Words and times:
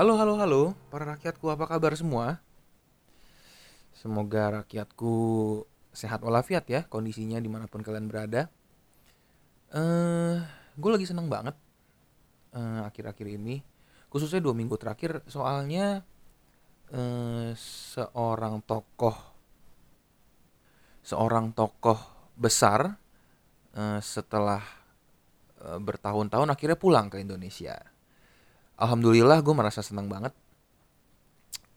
Halo, 0.00 0.16
halo, 0.16 0.40
halo, 0.40 0.62
para 0.88 1.04
rakyatku 1.04 1.44
apa 1.52 1.68
kabar 1.68 1.92
semua? 1.92 2.40
Semoga 3.92 4.64
rakyatku 4.64 5.12
sehat 5.92 6.24
walafiat 6.24 6.64
ya 6.72 6.88
kondisinya 6.88 7.36
di 7.36 7.52
mana 7.52 7.68
pun 7.68 7.84
kalian 7.84 8.08
berada. 8.08 8.48
Eh, 9.68 10.40
gue 10.80 10.88
lagi 10.96 11.04
seneng 11.04 11.28
banget 11.28 11.52
eh, 12.56 12.80
akhir-akhir 12.80 13.28
ini, 13.28 13.60
khususnya 14.08 14.40
dua 14.40 14.56
minggu 14.56 14.80
terakhir, 14.80 15.20
soalnya 15.28 16.00
eh, 16.96 17.52
seorang 17.92 18.64
tokoh, 18.64 19.20
seorang 21.04 21.52
tokoh 21.52 22.00
besar 22.40 22.96
eh, 23.76 24.00
setelah 24.00 24.64
eh, 25.60 25.76
bertahun-tahun 25.76 26.48
akhirnya 26.48 26.80
pulang 26.80 27.12
ke 27.12 27.20
Indonesia. 27.20 27.99
Alhamdulillah 28.80 29.44
gue 29.44 29.54
merasa 29.54 29.84
senang 29.84 30.08
banget. 30.08 30.32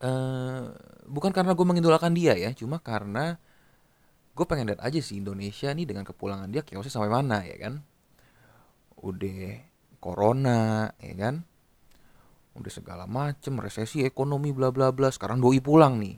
eh 0.03 0.63
bukan 1.07 1.31
karena 1.31 1.52
gue 1.55 1.66
mengidolakan 1.67 2.11
dia 2.16 2.35
ya, 2.35 2.52
cuma 2.55 2.80
karena 2.80 3.39
gue 4.34 4.45
pengen 4.49 4.73
lihat 4.73 4.81
aja 4.84 4.99
sih 4.99 5.20
Indonesia 5.21 5.70
nih 5.71 5.85
dengan 5.85 6.03
kepulangan 6.08 6.49
dia 6.49 6.66
chaosnya 6.66 6.91
sampai 6.91 7.11
mana 7.11 7.44
ya 7.44 7.55
kan. 7.59 7.84
Udah 8.99 9.59
corona 9.99 10.91
ya 10.99 11.13
kan. 11.16 11.35
Udah 12.53 12.71
segala 12.71 13.05
macem, 13.09 13.58
resesi 13.59 14.05
ekonomi 14.05 14.52
bla 14.55 14.70
bla 14.72 14.91
bla. 14.95 15.09
Sekarang 15.11 15.39
doi 15.44 15.59
pulang 15.59 15.99
nih. 15.99 16.16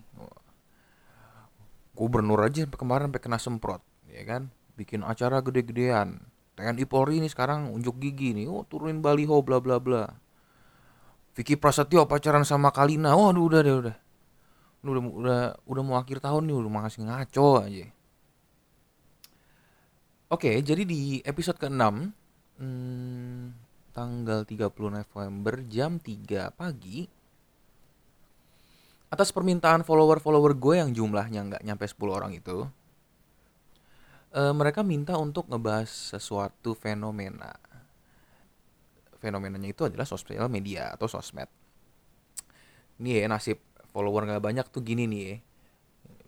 Gubernur 1.96 2.44
aja 2.44 2.68
sampai 2.68 2.80
kemarin 2.80 3.06
sampai 3.10 3.22
kena 3.24 3.40
semprot 3.40 3.82
ya 4.12 4.24
kan. 4.28 4.52
Bikin 4.76 5.02
acara 5.02 5.40
gede-gedean. 5.40 6.20
TNI 6.56 6.84
Polri 6.88 7.20
ini 7.24 7.28
sekarang 7.32 7.72
unjuk 7.72 8.00
gigi 8.00 8.36
nih. 8.36 8.48
Oh 8.52 8.64
turunin 8.68 9.00
baliho 9.00 9.40
bla 9.44 9.60
bla 9.64 9.80
bla. 9.80 10.25
Vicky 11.36 11.60
Prasetyo 11.60 12.08
pacaran 12.08 12.48
sama 12.48 12.72
Kalina. 12.72 13.12
Oh, 13.14 13.28
aduh, 13.28 13.52
udah 13.52 13.62
deh, 13.62 13.76
udah. 13.76 13.96
Udah, 14.86 15.02
udah, 15.04 15.42
udah 15.68 15.84
mau 15.84 16.00
akhir 16.00 16.24
tahun 16.24 16.48
nih, 16.48 16.56
udah 16.56 16.72
masih 16.72 17.04
ngaco 17.04 17.50
aja. 17.60 17.86
Oke, 20.32 20.58
jadi 20.64 20.88
di 20.88 21.20
episode 21.22 21.60
ke-6 21.60 21.84
hmm, 22.58 23.44
tanggal 23.92 24.48
30 24.48 24.72
November 24.72 25.54
jam 25.68 26.00
3 26.00 26.56
pagi 26.56 27.08
atas 29.12 29.32
permintaan 29.32 29.88
follower-follower 29.88 30.58
gue 30.60 30.76
yang 30.82 30.92
jumlahnya 30.92 31.40
nggak 31.48 31.64
nyampe 31.64 31.86
10 31.88 31.96
orang 32.12 32.32
itu 32.36 32.68
eh, 34.36 34.52
mereka 34.52 34.84
minta 34.84 35.16
untuk 35.16 35.48
ngebahas 35.48 35.88
sesuatu 35.88 36.76
fenomena 36.76 37.56
fenomenanya 39.26 39.74
itu 39.74 39.90
adalah 39.90 40.06
sosial 40.06 40.46
media 40.54 40.94
atau 40.94 41.10
sosmed. 41.10 41.50
Nih 43.02 43.26
ya 43.26 43.28
nasib 43.28 43.58
follower 43.90 44.30
nggak 44.30 44.44
banyak 44.46 44.66
tuh 44.70 44.86
gini 44.86 45.10
nih 45.10 45.22
ya. 45.26 45.38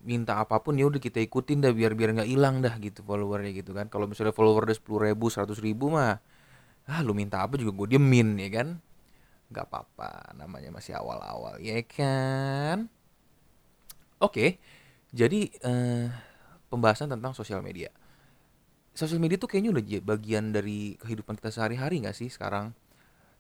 Minta 0.08 0.42
apa 0.42 0.64
pun 0.64 0.74
ya 0.80 0.90
udah 0.90 0.98
kita 0.98 1.22
ikutin 1.22 1.62
dah 1.62 1.76
biar 1.76 1.94
biar 1.94 2.18
nggak 2.18 2.30
hilang 2.32 2.66
dah 2.66 2.74
gitu 2.82 3.06
followernya 3.06 3.54
gitu 3.54 3.78
kan. 3.78 3.86
Kalau 3.94 4.10
misalnya 4.10 4.34
follower 4.34 4.66
udah 4.66 4.78
sepuluh 4.78 5.12
ribu, 5.12 5.30
seratus 5.30 5.62
ribu 5.62 5.94
mah, 5.94 6.18
ah 6.90 7.00
lu 7.06 7.14
minta 7.14 7.44
apa 7.44 7.60
juga 7.62 7.86
gue 7.86 7.94
diemin 7.94 8.40
ya 8.42 8.50
kan. 8.50 8.68
Gak 9.48 9.64
apa-apa, 9.72 10.36
namanya 10.36 10.76
masih 10.76 10.96
awal-awal 11.00 11.60
ya 11.64 11.80
kan. 11.88 12.92
Oke, 14.20 14.60
jadi 15.14 15.48
eh, 15.62 16.08
pembahasan 16.68 17.12
tentang 17.12 17.32
sosial 17.32 17.64
media. 17.64 17.94
Sosial 18.98 19.22
media 19.22 19.38
tuh 19.38 19.46
kayaknya 19.46 19.78
udah 19.78 19.84
bagian 20.04 20.52
dari 20.52 20.98
kehidupan 20.98 21.38
kita 21.38 21.54
sehari-hari 21.54 22.02
nggak 22.02 22.18
sih 22.18 22.34
sekarang? 22.34 22.74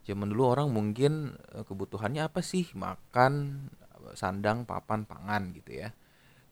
Zaman 0.05 0.29
dulu 0.29 0.43
orang 0.53 0.67
mungkin 0.69 1.33
eh, 1.55 1.63
kebutuhannya 1.65 2.27
apa 2.27 2.43
sih? 2.43 2.69
Makan, 2.75 3.65
sandang, 4.13 4.67
papan, 4.67 5.03
pangan 5.07 5.55
gitu 5.55 5.81
ya. 5.81 5.95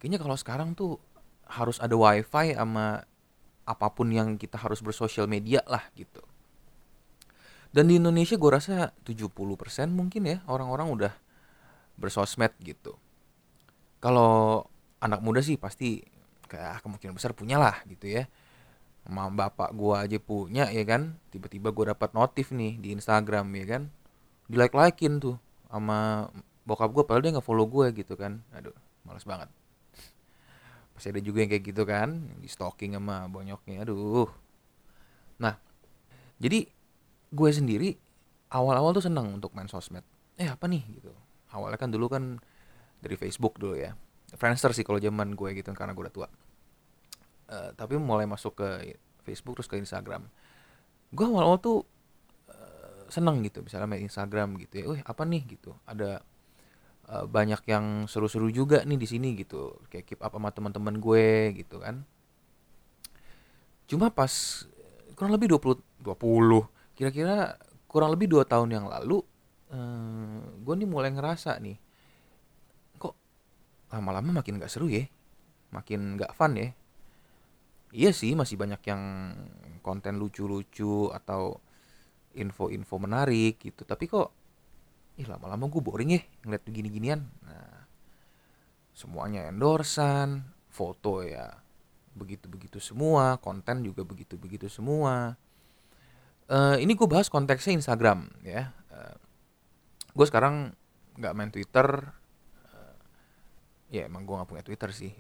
Kayaknya 0.02 0.20
kalau 0.20 0.38
sekarang 0.40 0.70
tuh 0.74 0.98
harus 1.46 1.78
ada 1.78 1.94
wifi 1.94 2.58
sama 2.58 3.06
apa 3.66 3.88
pun 3.94 4.10
yang 4.10 4.38
kita 4.38 4.58
harus 4.62 4.82
bersosial 4.82 5.30
media 5.30 5.62
lah 5.66 5.86
gitu. 5.98 6.22
Dan 7.76 7.92
di 7.92 8.00
Indonesia 8.00 8.40
gue 8.40 8.52
rasa 8.52 8.96
70% 9.04 9.92
mungkin 9.92 10.24
ya 10.24 10.38
orang-orang 10.48 10.88
udah 10.96 11.14
bersosmed 12.00 12.56
gitu. 12.64 12.96
Kalau 14.00 14.64
anak 15.02 15.20
muda 15.20 15.44
sih 15.44 15.60
pasti 15.60 16.00
kayak 16.46 16.70
ah, 16.70 16.80
kemungkinan 16.80 17.18
besar 17.18 17.34
punya 17.34 17.58
lah 17.58 17.82
gitu 17.90 18.06
ya 18.10 18.30
sama 19.06 19.30
bapak 19.30 19.70
gua 19.78 20.04
aja 20.10 20.18
punya 20.18 20.66
ya 20.74 20.82
kan? 20.82 21.14
Tiba-tiba 21.30 21.70
gua 21.70 21.94
dapat 21.94 22.12
notif 22.18 22.50
nih 22.50 22.82
di 22.82 22.90
Instagram 22.98 23.46
ya 23.54 23.66
kan? 23.78 23.84
Di 24.50 24.58
like 24.58 24.74
likein 24.74 25.22
tuh 25.22 25.38
sama 25.70 26.30
bokap 26.66 26.90
gua 26.90 27.06
padahal 27.06 27.22
dia 27.22 27.32
nggak 27.38 27.46
follow 27.46 27.70
gue 27.70 27.94
gitu 27.94 28.18
kan? 28.18 28.42
Aduh 28.58 28.74
males 29.06 29.22
banget. 29.22 29.50
Pasti 30.98 31.14
ada 31.14 31.22
juga 31.22 31.46
yang 31.46 31.54
kayak 31.54 31.66
gitu 31.70 31.86
kan? 31.86 32.10
Di 32.42 32.50
stalking 32.50 32.98
sama 32.98 33.30
bonyoknya 33.30 33.86
aduh. 33.86 34.30
Nah 35.38 35.54
jadi 36.42 36.66
gue 37.30 37.50
sendiri 37.54 37.90
awal-awal 38.50 38.98
tuh 38.98 39.06
seneng 39.06 39.38
untuk 39.38 39.54
main 39.54 39.70
sosmed. 39.70 40.04
Eh 40.36 40.50
apa 40.50 40.66
nih 40.66 40.82
gitu? 40.98 41.14
Awalnya 41.54 41.78
kan 41.78 41.94
dulu 41.94 42.10
kan 42.10 42.42
dari 43.00 43.16
Facebook 43.16 43.62
dulu 43.62 43.78
ya. 43.78 43.94
Friendster 44.36 44.74
sih 44.74 44.82
kalau 44.82 44.98
zaman 44.98 45.38
gue 45.38 45.50
gitu 45.62 45.70
karena 45.78 45.94
gue 45.94 46.04
udah 46.10 46.16
tua 46.16 46.28
uh, 47.50 47.70
tapi 47.78 47.98
mulai 47.98 48.26
masuk 48.26 48.58
ke 48.62 48.98
Facebook 49.26 49.58
terus 49.60 49.70
ke 49.70 49.78
Instagram. 49.78 50.30
Gue 51.14 51.26
awal-awal 51.26 51.58
tuh 51.62 51.78
uh, 52.50 53.06
seneng 53.10 53.42
gitu 53.46 53.66
misalnya 53.66 53.90
main 53.90 54.06
Instagram 54.06 54.58
gitu 54.62 54.74
ya, 54.82 54.86
wih 54.90 55.02
apa 55.06 55.24
nih 55.26 55.42
gitu? 55.58 55.74
Ada 55.86 56.22
uh, 57.10 57.26
banyak 57.26 57.62
yang 57.70 58.06
seru-seru 58.10 58.50
juga 58.50 58.82
nih 58.86 58.98
di 58.98 59.08
sini 59.10 59.34
gitu. 59.38 59.82
Kayak 59.90 60.06
keep 60.06 60.22
up 60.22 60.34
sama 60.34 60.50
teman-teman 60.54 60.98
gue 61.02 61.56
gitu 61.58 61.82
kan. 61.82 62.06
Cuma 63.86 64.10
pas 64.10 64.32
kurang 65.14 65.38
lebih 65.38 65.56
20 65.56 65.80
20 66.04 66.98
kira-kira 66.98 67.56
kurang 67.88 68.12
lebih 68.12 68.28
dua 68.28 68.44
tahun 68.44 68.72
yang 68.72 68.86
lalu 68.92 69.24
uh, 69.72 70.40
gue 70.60 70.74
nih 70.76 70.90
mulai 70.90 71.12
ngerasa 71.16 71.56
nih 71.64 71.80
kok 73.00 73.16
lama-lama 73.96 74.44
makin 74.44 74.60
gak 74.60 74.72
seru 74.72 74.92
ya? 74.92 75.08
Makin 75.72 76.20
gak 76.20 76.36
fun 76.36 76.60
ya 76.60 76.76
iya 77.96 78.12
sih 78.12 78.36
masih 78.36 78.60
banyak 78.60 78.82
yang 78.84 79.02
konten 79.80 80.20
lucu-lucu 80.20 81.08
atau 81.16 81.64
info-info 82.36 82.96
menarik 83.00 83.64
gitu. 83.64 83.88
Tapi 83.88 84.12
kok 84.12 84.30
ih 85.16 85.28
lama-lama 85.32 85.72
gue 85.72 85.80
boring 85.80 86.12
ya 86.12 86.22
ngeliat 86.44 86.64
begini-ginian 86.68 87.24
nah 87.48 87.88
semuanya 88.92 89.48
endorsan 89.48 90.44
foto 90.68 91.24
ya 91.24 91.56
begitu-begitu 92.16 92.84
semua 92.84 93.40
konten 93.40 93.84
juga 93.84 94.04
begitu-begitu 94.08 94.72
semua. 94.72 95.36
Uh, 96.46 96.78
ini 96.80 96.96
gue 96.96 97.08
bahas 97.08 97.28
konteksnya 97.28 97.76
Instagram 97.76 98.32
ya. 98.44 98.72
Uh, 98.92 99.16
gue 100.16 100.26
sekarang 100.28 100.72
nggak 101.20 101.36
main 101.36 101.52
Twitter. 101.52 101.88
Uh, 102.72 102.96
ya 103.92 104.08
emang 104.08 104.24
gue 104.24 104.36
nggak 104.36 104.50
punya 104.52 104.64
Twitter 104.64 104.92
sih. 104.96 105.12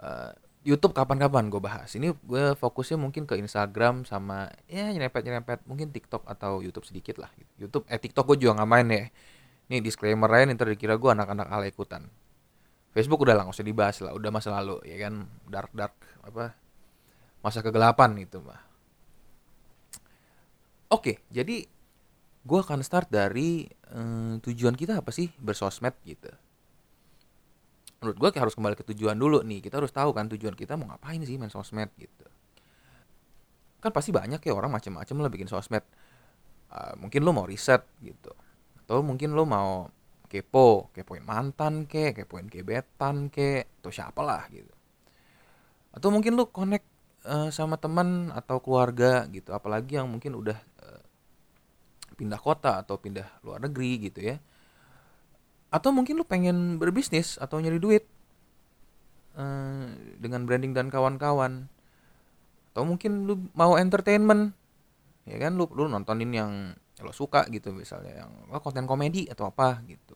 Uh, 0.00 0.32
YouTube 0.64 0.96
kapan-kapan 0.96 1.52
gue 1.52 1.60
bahas. 1.60 1.92
Ini 1.92 2.16
gue 2.16 2.56
fokusnya 2.56 2.96
mungkin 2.96 3.28
ke 3.28 3.36
Instagram 3.36 4.08
sama 4.08 4.48
ya 4.64 4.88
nyerempet-nyerempet 4.88 5.68
mungkin 5.68 5.92
TikTok 5.92 6.24
atau 6.24 6.64
YouTube 6.64 6.88
sedikit 6.88 7.20
lah. 7.20 7.28
YouTube 7.60 7.84
eh 7.92 8.00
TikTok 8.00 8.24
gue 8.32 8.48
juga 8.48 8.64
nggak 8.64 8.70
main 8.72 8.88
ya. 8.88 9.04
Ini 9.68 9.84
disclaimer 9.84 10.28
aja 10.32 10.48
nih 10.48 10.56
dikira 10.56 10.96
gue 10.96 11.10
anak-anak 11.12 11.48
ala 11.52 11.68
ikutan. 11.68 12.08
Facebook 12.96 13.28
udah 13.28 13.36
nggak 13.36 13.52
usah 13.52 13.66
dibahas 13.66 13.96
lah, 14.00 14.16
udah 14.16 14.30
masa 14.32 14.56
lalu 14.56 14.80
ya 14.88 14.96
kan 15.04 15.28
dark 15.50 15.70
dark 15.76 15.94
apa 16.24 16.56
masa 17.44 17.60
kegelapan 17.60 18.16
itu 18.16 18.40
mah. 18.40 18.64
Oke, 20.88 21.20
jadi 21.28 21.68
gue 22.44 22.58
akan 22.60 22.80
start 22.80 23.12
dari 23.12 23.68
eh, 23.68 24.32
tujuan 24.40 24.72
kita 24.72 25.04
apa 25.04 25.12
sih 25.12 25.28
bersosmed 25.36 25.92
gitu 26.08 26.32
menurut 28.04 28.20
gue 28.20 28.30
harus 28.36 28.52
kembali 28.52 28.76
ke 28.76 28.84
tujuan 28.92 29.16
dulu 29.16 29.40
nih. 29.40 29.64
Kita 29.64 29.80
harus 29.80 29.88
tahu 29.88 30.12
kan 30.12 30.28
tujuan 30.28 30.52
kita 30.52 30.76
mau 30.76 30.92
ngapain 30.92 31.24
sih 31.24 31.40
main 31.40 31.48
sosmed 31.48 31.88
gitu. 31.96 32.28
Kan 33.80 33.90
pasti 33.96 34.12
banyak 34.12 34.44
ya 34.44 34.52
orang 34.52 34.68
macam-macam 34.68 35.16
lah 35.24 35.30
bikin 35.32 35.48
sosmed. 35.48 35.80
Uh, 36.68 36.92
mungkin 37.00 37.24
lo 37.24 37.32
mau 37.32 37.48
riset 37.48 37.80
gitu. 38.04 38.36
Atau 38.84 39.00
mungkin 39.00 39.32
lo 39.32 39.48
mau 39.48 39.88
kepo 40.28 40.92
kepoin 40.92 41.24
mantan 41.24 41.88
ke 41.88 42.12
kepoin 42.12 42.52
gebetan 42.52 43.32
ke 43.32 43.80
atau 43.80 43.88
siapa 43.88 44.20
lah 44.20 44.44
gitu. 44.52 44.74
Atau 45.96 46.12
mungkin 46.12 46.36
lo 46.36 46.52
connect 46.52 46.84
uh, 47.24 47.48
sama 47.48 47.80
teman 47.80 48.28
atau 48.36 48.60
keluarga 48.60 49.24
gitu. 49.32 49.56
Apalagi 49.56 49.96
yang 49.96 50.12
mungkin 50.12 50.36
udah 50.36 50.58
uh, 50.84 51.02
pindah 52.20 52.36
kota 52.36 52.84
atau 52.84 53.00
pindah 53.00 53.40
luar 53.40 53.64
negeri 53.64 54.12
gitu 54.12 54.20
ya 54.20 54.36
atau 55.74 55.90
mungkin 55.90 56.14
lu 56.14 56.22
pengen 56.22 56.78
berbisnis 56.78 57.34
atau 57.42 57.58
nyari 57.58 57.82
duit 57.82 58.06
uh, 59.34 59.90
dengan 60.22 60.46
branding 60.46 60.70
dan 60.70 60.86
kawan-kawan. 60.86 61.66
Atau 62.70 62.86
mungkin 62.86 63.26
lu 63.26 63.50
mau 63.58 63.74
entertainment 63.74 64.54
ya 65.26 65.34
kan? 65.42 65.58
Lu 65.58 65.66
lu 65.74 65.90
nontonin 65.90 66.30
yang 66.30 66.52
lo 67.02 67.10
suka 67.10 67.42
gitu 67.50 67.74
misalnya 67.74 68.22
yang 68.22 68.30
oh, 68.54 68.62
konten 68.62 68.86
komedi 68.86 69.26
atau 69.26 69.50
apa 69.50 69.82
gitu. 69.90 70.14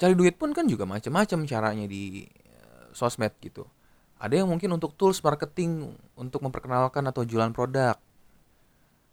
Cari 0.00 0.16
duit 0.16 0.40
pun 0.40 0.56
kan 0.56 0.64
juga 0.64 0.88
macam-macam 0.88 1.44
caranya 1.44 1.84
di 1.84 2.24
uh, 2.24 2.88
sosmed 2.96 3.36
gitu. 3.44 3.68
Ada 4.16 4.40
yang 4.40 4.48
mungkin 4.48 4.72
untuk 4.72 4.96
tools 4.96 5.20
marketing 5.20 5.92
untuk 6.16 6.40
memperkenalkan 6.40 7.04
atau 7.04 7.28
jualan 7.28 7.52
produk. 7.52 7.96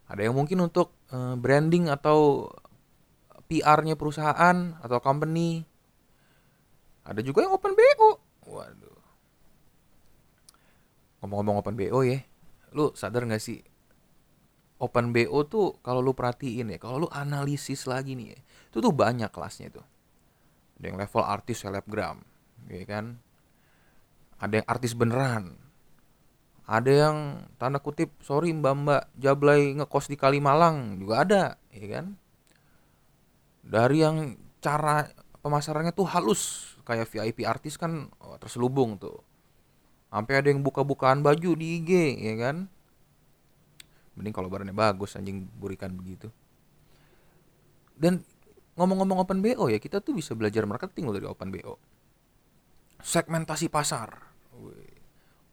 Ada 0.08 0.32
yang 0.32 0.40
mungkin 0.40 0.64
untuk 0.64 0.96
uh, 1.12 1.36
branding 1.36 1.92
atau 1.92 2.48
PR-nya 3.48 3.96
perusahaan 3.96 4.78
atau 4.84 5.00
company. 5.00 5.64
Ada 7.08 7.24
juga 7.24 7.48
yang 7.48 7.56
open 7.56 7.74
BO 7.74 8.10
waduh. 8.48 9.02
Ngomong-ngomong 11.24 11.64
open 11.64 11.76
BO 11.76 12.00
ya 12.04 12.20
lu 12.76 12.92
sadar 12.94 13.24
gak 13.28 13.42
sih? 13.42 13.64
Open 14.78 15.10
BO 15.16 15.48
tuh 15.48 15.80
kalau 15.82 16.04
lu 16.04 16.14
perhatiin 16.14 16.76
ya 16.76 16.78
kalau 16.78 17.08
lu 17.08 17.10
analisis 17.10 17.90
lagi 17.90 18.14
nih 18.14 18.38
ya 18.38 18.40
itu 18.70 18.78
tuh 18.84 18.94
banyak 18.94 19.32
kelasnya 19.32 19.72
tuh. 19.74 19.86
Ada 20.78 20.86
yang 20.94 20.98
level 21.00 21.24
artis 21.24 21.64
selebgram 21.64 22.22
ya 22.70 22.84
kan? 22.86 23.18
Ada 24.38 24.62
yang 24.62 24.68
artis 24.70 24.94
beneran. 24.94 25.58
Ada 26.68 26.92
yang 26.92 27.18
tanda 27.56 27.80
kutip 27.80 28.12
sorry 28.20 28.52
mbak 28.52 28.76
mbak 28.76 29.04
jablay 29.16 29.72
ngekos 29.80 30.12
di 30.12 30.20
Kalimalang 30.20 31.00
juga 31.00 31.24
ada 31.24 31.44
ya 31.72 31.88
kan 31.88 32.20
dari 33.68 34.02
yang 34.02 34.40
cara 34.64 35.12
pemasarannya 35.44 35.92
tuh 35.92 36.08
halus. 36.08 36.74
Kayak 36.88 37.12
VIP 37.12 37.44
artis 37.44 37.76
kan 37.76 38.08
oh, 38.24 38.40
terselubung 38.40 38.96
tuh. 38.96 39.20
Sampai 40.08 40.40
ada 40.40 40.48
yang 40.48 40.64
buka-bukaan 40.64 41.20
baju 41.20 41.52
di 41.60 41.84
IG 41.84 41.92
ya 42.24 42.36
kan? 42.40 42.72
Mending 44.16 44.32
kalau 44.32 44.48
barangnya 44.48 44.72
bagus 44.72 45.20
anjing 45.20 45.44
burikan 45.60 45.92
begitu. 45.92 46.32
Dan 48.00 48.24
ngomong-ngomong 48.80 49.20
open 49.20 49.44
BO 49.44 49.68
ya 49.68 49.84
kita 49.84 50.00
tuh 50.00 50.16
bisa 50.16 50.32
belajar 50.32 50.64
marketing 50.64 51.12
loh 51.12 51.16
dari 51.20 51.28
open 51.28 51.52
BO 51.52 51.76
segmentasi 53.02 53.70
pasar. 53.70 54.10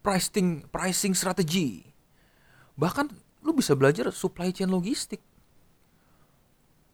Pricing 0.04 0.68
pricing 0.68 1.16
strategi. 1.16 1.80
Bahkan 2.76 3.06
lu 3.44 3.56
bisa 3.56 3.72
belajar 3.76 4.12
supply 4.12 4.52
chain 4.52 4.68
logistik 4.68 5.20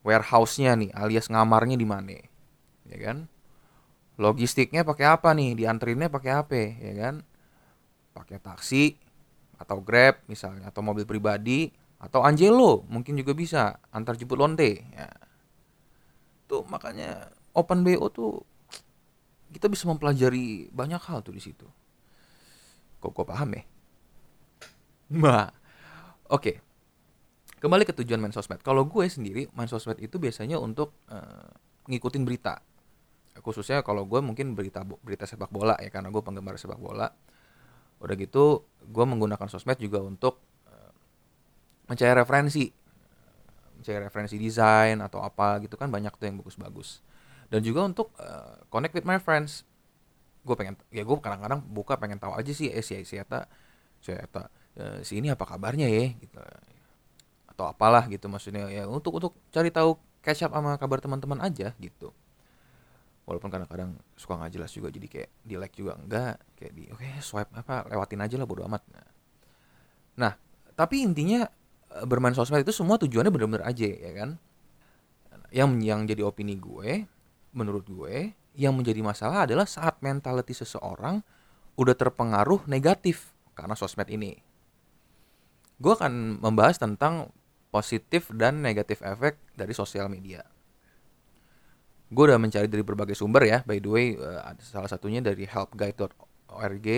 warehouse-nya 0.06 0.76
nih 0.76 0.90
alias 0.96 1.28
ngamarnya 1.28 1.76
di 1.76 1.86
mana 1.86 2.16
ya 2.88 2.98
kan 3.00 3.28
logistiknya 4.20 4.84
pakai 4.84 5.06
apa 5.08 5.32
nih 5.32 5.56
diantrinnya 5.56 6.08
pakai 6.12 6.32
apa 6.32 6.56
ya 6.76 6.92
kan 6.96 7.14
pakai 8.12 8.36
taksi 8.42 8.96
atau 9.60 9.84
Grab 9.84 10.24
misalnya 10.24 10.72
atau 10.72 10.80
mobil 10.80 11.04
pribadi 11.04 11.68
atau 12.00 12.24
Angelo 12.24 12.88
mungkin 12.88 13.12
juga 13.20 13.36
bisa 13.36 13.76
antar 13.92 14.16
jemput 14.16 14.40
lonte 14.40 14.88
ya. 14.96 15.08
Tuh 16.48 16.64
makanya 16.66 17.28
Open 17.52 17.84
BO 17.84 18.08
tuh 18.08 18.40
kita 19.52 19.68
bisa 19.68 19.84
mempelajari 19.84 20.72
banyak 20.72 21.02
hal 21.04 21.20
tuh 21.20 21.36
di 21.36 21.42
situ. 21.44 21.68
Kok 23.04 23.12
gue 23.12 23.26
paham 23.28 23.50
ya? 23.56 23.62
Nah, 25.10 25.50
oke. 26.30 26.38
Okay. 26.38 26.56
Kembali 27.60 27.84
ke 27.84 27.92
tujuan 27.92 28.24
main 28.24 28.32
sosmed. 28.32 28.64
Kalau 28.64 28.88
gue 28.88 29.04
sendiri 29.04 29.44
main 29.52 29.68
sosmed 29.68 30.00
itu 30.00 30.16
biasanya 30.16 30.56
untuk 30.56 30.96
uh, 31.12 31.52
ngikutin 31.92 32.24
berita. 32.24 32.64
Khususnya 33.36 33.84
kalau 33.84 34.08
gue 34.08 34.16
mungkin 34.24 34.56
berita 34.56 34.80
berita 35.04 35.28
sepak 35.28 35.52
bola 35.52 35.76
ya 35.76 35.92
karena 35.92 36.08
gue 36.08 36.24
penggemar 36.24 36.56
sepak 36.56 36.80
bola. 36.80 37.12
Udah 38.00 38.16
gitu 38.16 38.64
gue 38.80 39.04
menggunakan 39.04 39.44
sosmed 39.52 39.76
juga 39.76 40.00
untuk 40.00 40.40
uh, 40.72 40.92
mencari 41.92 42.16
referensi. 42.16 42.72
Mencari 43.76 44.08
referensi 44.08 44.40
desain 44.40 44.96
atau 45.04 45.20
apa 45.20 45.60
gitu 45.60 45.76
kan 45.76 45.92
banyak 45.92 46.16
tuh 46.16 46.32
yang 46.32 46.40
bagus-bagus. 46.40 47.04
Dan 47.52 47.60
juga 47.60 47.84
untuk 47.84 48.16
uh, 48.24 48.56
connect 48.72 48.96
with 48.96 49.04
my 49.04 49.20
friends. 49.20 49.68
Gue 50.48 50.56
pengen 50.56 50.80
ya 50.88 51.04
gue 51.04 51.16
kadang-kadang 51.20 51.60
buka 51.60 52.00
pengen 52.00 52.16
tahu 52.16 52.32
aja 52.32 52.56
sih 52.56 52.72
eh 52.72 52.80
si 52.80 52.96
si 53.04 53.20
Eta 53.20 53.44
si 54.00 54.16
Eta 54.16 54.48
uh, 54.80 55.04
si 55.04 55.20
ini 55.20 55.28
apa 55.28 55.44
kabarnya 55.44 55.92
ya 55.92 56.16
gitu 56.16 56.40
atau 57.60 57.68
apalah 57.68 58.08
gitu 58.08 58.24
maksudnya. 58.32 58.72
Ya 58.72 58.88
untuk 58.88 59.20
untuk 59.20 59.36
cari 59.52 59.68
tahu 59.68 60.00
catch 60.24 60.48
up 60.48 60.56
sama 60.56 60.80
kabar 60.80 61.04
teman-teman 61.04 61.36
aja 61.44 61.76
gitu. 61.76 62.08
Walaupun 63.28 63.52
kadang-kadang 63.52 64.00
suka 64.16 64.40
nggak 64.40 64.52
jelas 64.56 64.72
juga 64.72 64.88
jadi 64.88 65.06
kayak 65.06 65.30
di 65.44 65.54
like 65.60 65.76
juga 65.76 66.00
enggak 66.00 66.40
kayak 66.56 66.72
di 66.72 66.84
oke 66.88 67.04
okay, 67.04 67.20
swipe 67.20 67.52
apa 67.52 67.84
lewatin 67.92 68.24
aja 68.24 68.40
lah 68.40 68.48
bodo 68.48 68.64
amat. 68.64 68.80
Nah, 68.88 69.06
nah 70.16 70.32
tapi 70.72 71.04
intinya 71.04 71.44
eh, 71.92 72.06
bermain 72.08 72.32
sosmed 72.32 72.64
itu 72.64 72.72
semua 72.72 72.96
tujuannya 72.96 73.28
bener-bener 73.28 73.62
aja 73.68 73.84
ya 73.84 74.10
kan? 74.16 74.40
Yang 75.52 75.70
yang 75.84 76.00
jadi 76.08 76.22
opini 76.24 76.56
gue 76.56 77.04
menurut 77.52 77.84
gue 77.84 78.32
yang 78.56 78.74
menjadi 78.74 79.04
masalah 79.04 79.44
adalah 79.46 79.68
saat 79.68 80.00
mentality 80.02 80.56
seseorang 80.56 81.22
udah 81.78 81.94
terpengaruh 81.94 82.66
negatif 82.66 83.30
karena 83.54 83.76
sosmed 83.76 84.08
ini. 84.10 84.34
Gue 85.80 85.96
akan 85.96 86.42
membahas 86.42 86.76
tentang 86.76 87.32
positif 87.70 88.28
dan 88.34 88.60
negatif 88.60 89.00
efek 89.00 89.38
dari 89.54 89.72
sosial 89.72 90.10
media. 90.10 90.42
Gue 92.10 92.26
udah 92.26 92.42
mencari 92.42 92.66
dari 92.66 92.82
berbagai 92.82 93.14
sumber 93.14 93.46
ya. 93.46 93.62
By 93.62 93.78
the 93.78 93.90
way 93.90 94.06
uh, 94.18 94.42
salah 94.58 94.90
satunya 94.90 95.22
dari 95.22 95.46
helpguide.org 95.46 96.88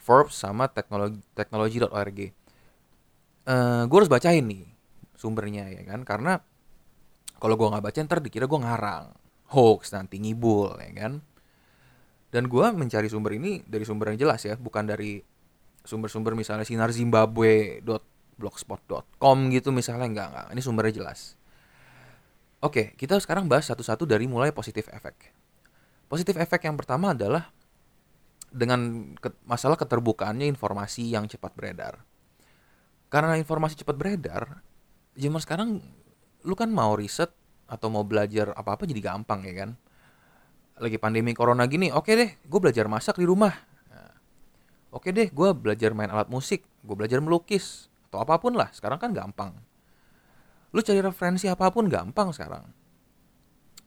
Forbes 0.00 0.32
sama 0.32 0.72
teknologi 0.72 1.20
teknologi.org 1.36 1.92
uh, 1.92 3.52
eh, 3.52 3.82
gue 3.84 3.96
harus 4.00 4.08
bacain 4.08 4.40
nih 4.40 4.64
sumbernya 5.12 5.68
ya 5.68 5.84
kan? 5.84 6.08
Karena 6.08 6.40
kalau 7.36 7.60
gue 7.60 7.68
nggak 7.68 7.84
baca 7.84 7.98
ntar 8.08 8.18
dikira 8.24 8.48
gue 8.48 8.60
ngarang. 8.60 9.12
Hoax 9.52 9.92
nanti 9.92 10.16
ngibul 10.16 10.72
ya 10.80 10.92
kan? 10.96 11.12
Dan 12.32 12.48
gue 12.48 12.66
mencari 12.72 13.12
sumber 13.12 13.36
ini 13.36 13.60
dari 13.68 13.84
sumber 13.84 14.16
yang 14.16 14.24
jelas 14.24 14.40
ya 14.46 14.56
bukan 14.56 14.88
dari 14.88 15.20
sumber-sumber 15.84 16.36
misalnya 16.36 16.64
sinar 16.64 16.92
zimbabwe.blogspot.com 18.40 19.36
gitu 19.52 19.68
misalnya 19.70 20.08
enggak 20.08 20.26
enggak 20.32 20.46
ini 20.56 20.60
sumbernya 20.64 20.96
jelas 21.04 21.40
Oke, 22.60 22.92
kita 23.00 23.16
sekarang 23.16 23.48
bahas 23.48 23.72
satu-satu 23.72 24.04
dari 24.04 24.28
mulai 24.28 24.52
positif 24.52 24.84
efek. 24.92 25.32
Positif 26.12 26.36
efek 26.36 26.68
yang 26.68 26.76
pertama 26.76 27.16
adalah 27.16 27.48
dengan 28.52 29.16
masalah 29.48 29.80
keterbukaannya 29.80 30.44
informasi 30.44 31.08
yang 31.08 31.24
cepat 31.24 31.56
beredar. 31.56 32.04
Karena 33.08 33.40
informasi 33.40 33.80
cepat 33.80 33.96
beredar, 33.96 34.60
zaman 35.16 35.40
sekarang 35.40 35.68
lu 36.44 36.52
kan 36.52 36.68
mau 36.68 36.92
riset 37.00 37.32
atau 37.64 37.88
mau 37.88 38.04
belajar 38.04 38.52
apa-apa 38.52 38.84
jadi 38.84 39.08
gampang 39.08 39.40
ya 39.48 39.64
kan. 39.64 39.70
Lagi 40.84 41.00
pandemi 41.00 41.32
corona 41.32 41.64
gini, 41.64 41.88
oke 41.88 42.12
deh, 42.12 42.30
gue 42.44 42.58
belajar 42.60 42.92
masak 42.92 43.16
di 43.16 43.24
rumah. 43.24 43.56
Nah, 43.88 44.12
oke 44.92 45.08
deh, 45.16 45.32
gue 45.32 45.48
belajar 45.56 45.96
main 45.96 46.12
alat 46.12 46.28
musik, 46.28 46.60
gue 46.84 46.94
belajar 46.96 47.24
melukis, 47.24 47.89
atau 48.10 48.26
apa 48.26 48.42
pun 48.42 48.58
lah. 48.58 48.66
Sekarang 48.74 48.98
kan 48.98 49.14
gampang. 49.14 49.54
Lu 50.74 50.82
cari 50.82 50.98
referensi 50.98 51.46
apa 51.46 51.70
pun 51.70 51.86
gampang 51.86 52.34
sekarang. 52.34 52.66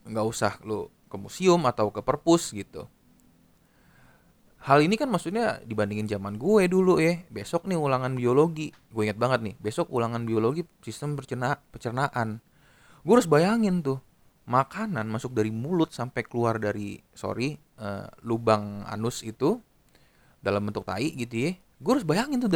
Nggak 0.07 0.25
usah 0.25 0.55
lu 0.63 0.87
ke 1.11 1.19
museum 1.19 1.59
atau 1.67 1.91
ke 1.91 1.99
perpus 1.99 2.55
gitu. 2.55 2.87
Hal 4.63 4.79
ini 4.79 4.95
kan 4.95 5.11
maksudnya 5.11 5.59
dibandingin 5.67 6.07
zaman 6.07 6.39
gue 6.39 6.71
dulu 6.71 7.03
ya. 7.03 7.19
Besok 7.27 7.67
nih 7.67 7.75
ulangan 7.75 8.15
biologi. 8.15 8.71
Gue 8.95 9.11
inget 9.11 9.19
banget 9.19 9.43
nih 9.43 9.55
besok 9.59 9.91
ulangan 9.91 10.23
biologi 10.23 10.63
sistem 10.79 11.19
percerna 11.19 11.59
pencernaan. 11.75 12.39
Gue 13.03 13.13
harus 13.19 13.27
bayangin 13.27 13.83
tuh 13.83 13.99
makanan 14.47 15.07
masuk 15.11 15.35
dari 15.35 15.51
mulut 15.51 15.91
sampai 15.91 16.23
keluar 16.23 16.63
dari 16.63 16.99
sorry 17.11 17.59
uh, 17.79 18.07
lubang 18.23 18.87
anus 18.87 19.23
itu 19.23 19.59
dalam 20.39 20.63
bentuk 20.63 20.87
tai 20.87 21.11
gitu 21.11 21.35
ya. 21.47 21.51
Gue 21.83 21.99
harus 21.99 22.07
bayangin 22.07 22.39
tuh 22.39 22.51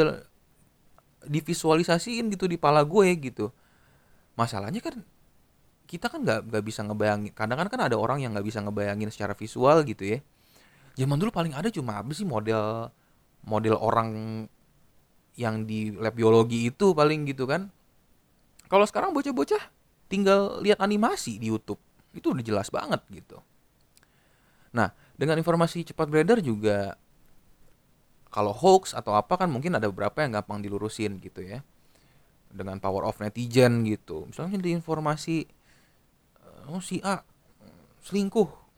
divisualisasiin 1.25 2.29
gitu 2.33 2.45
di 2.45 2.59
pala 2.59 2.85
gue 2.85 3.07
gitu. 3.17 3.49
Masalahnya 4.37 4.83
kan 4.83 5.01
kita 5.87 6.11
kan 6.11 6.21
nggak 6.21 6.51
nggak 6.51 6.63
bisa 6.67 6.83
ngebayangin 6.83 7.31
kadang 7.31 7.57
kan 7.63 7.67
kan 7.71 7.81
ada 7.87 7.95
orang 7.95 8.19
yang 8.19 8.35
nggak 8.35 8.43
bisa 8.43 8.59
ngebayangin 8.59 9.09
secara 9.09 9.33
visual 9.33 9.81
gitu 9.87 10.03
ya. 10.03 10.19
Zaman 10.99 11.17
dulu 11.17 11.31
paling 11.31 11.55
ada 11.55 11.71
cuma 11.71 12.01
apa 12.03 12.11
sih 12.11 12.27
model 12.27 12.91
model 13.47 13.75
orang 13.79 14.09
yang 15.39 15.63
di 15.63 15.93
lab 15.95 16.17
biologi 16.17 16.67
itu 16.67 16.91
paling 16.91 17.23
gitu 17.29 17.47
kan. 17.47 17.71
Kalau 18.67 18.83
sekarang 18.83 19.15
bocah-bocah 19.15 19.63
tinggal 20.11 20.59
lihat 20.59 20.83
animasi 20.83 21.39
di 21.39 21.47
YouTube 21.47 21.79
itu 22.11 22.35
udah 22.35 22.43
jelas 22.43 22.67
banget 22.67 22.99
gitu. 23.13 23.39
Nah 24.75 24.91
dengan 25.15 25.39
informasi 25.39 25.87
cepat 25.87 26.11
beredar 26.11 26.43
juga 26.43 26.99
kalau 28.37 28.53
hoax 28.53 28.93
atau 28.93 29.17
apa 29.17 29.33
kan 29.33 29.49
mungkin 29.49 29.73
ada 29.73 29.89
beberapa 29.89 30.21
yang 30.21 30.37
gampang 30.37 30.61
dilurusin 30.61 31.17
gitu 31.17 31.41
ya. 31.41 31.65
Dengan 32.53 32.77
power 32.77 33.09
of 33.09 33.17
netizen 33.17 33.81
gitu. 33.89 34.29
Misalnya 34.29 34.61
di 34.61 34.77
informasi 34.77 35.49
eh, 36.45 36.69
oh 36.69 36.77
si 36.77 37.01
A 37.01 37.17
selingkuh. 38.05 38.69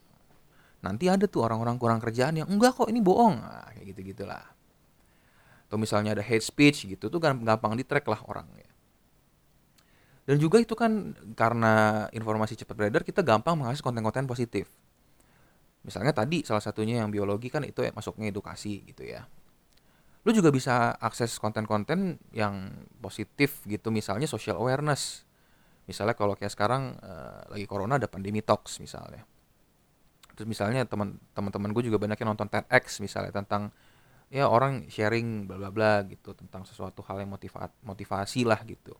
Nanti 0.80 1.12
ada 1.12 1.28
tuh 1.28 1.44
orang-orang 1.44 1.76
kurang 1.76 2.00
kerjaan 2.00 2.40
yang 2.40 2.48
enggak 2.48 2.72
kok 2.72 2.88
ini 2.88 3.04
bohong. 3.04 3.36
Nah, 3.36 3.68
kayak 3.76 3.92
gitu 3.92 4.16
gitulah 4.16 4.48
atau 5.70 5.78
misalnya 5.78 6.18
ada 6.18 6.24
hate 6.26 6.42
speech 6.42 6.82
gitu 6.82 7.06
tuh 7.06 7.22
gampang 7.22 7.78
di 7.78 7.86
track 7.86 8.02
lah 8.10 8.18
orangnya. 8.26 8.66
Dan 10.26 10.42
juga 10.42 10.58
itu 10.58 10.74
kan 10.74 11.14
karena 11.38 12.06
informasi 12.10 12.58
cepat 12.58 12.74
beredar 12.74 13.06
kita 13.06 13.22
gampang 13.22 13.54
mengakses 13.54 13.78
konten-konten 13.78 14.26
positif. 14.26 14.66
Misalnya 15.86 16.10
tadi 16.10 16.42
salah 16.42 16.58
satunya 16.58 16.98
yang 16.98 17.14
biologi 17.14 17.54
kan 17.54 17.62
itu 17.62 17.86
ya 17.86 17.94
masuknya 17.94 18.34
edukasi 18.34 18.82
gitu 18.82 19.06
ya 19.06 19.30
lu 20.20 20.30
juga 20.36 20.52
bisa 20.52 20.92
akses 21.00 21.40
konten-konten 21.40 22.20
yang 22.36 22.84
positif 23.00 23.64
gitu 23.64 23.88
misalnya 23.88 24.28
social 24.28 24.60
awareness. 24.60 25.24
Misalnya 25.88 26.12
kalau 26.12 26.36
kayak 26.36 26.52
sekarang 26.52 26.94
uh, 27.00 27.48
lagi 27.48 27.64
corona 27.64 27.96
ada 27.96 28.06
pandemi 28.06 28.44
talks 28.44 28.78
misalnya. 28.84 29.24
Terus 30.36 30.46
misalnya 30.46 30.84
teman 30.84 31.16
teman 31.32 31.70
gue 31.72 31.88
juga 31.88 31.96
banyak 31.96 32.20
yang 32.20 32.36
nonton 32.36 32.52
TEDx 32.52 33.00
misalnya 33.00 33.32
tentang 33.32 33.72
ya 34.30 34.46
orang 34.46 34.86
sharing 34.92 35.48
bla 35.48 35.56
bla 35.56 35.70
bla 35.72 36.04
gitu 36.06 36.36
tentang 36.36 36.62
sesuatu 36.68 37.02
hal 37.08 37.24
yang 37.24 37.32
motiva 37.32 37.72
motivasi 37.82 38.44
lah 38.44 38.60
gitu. 38.68 38.92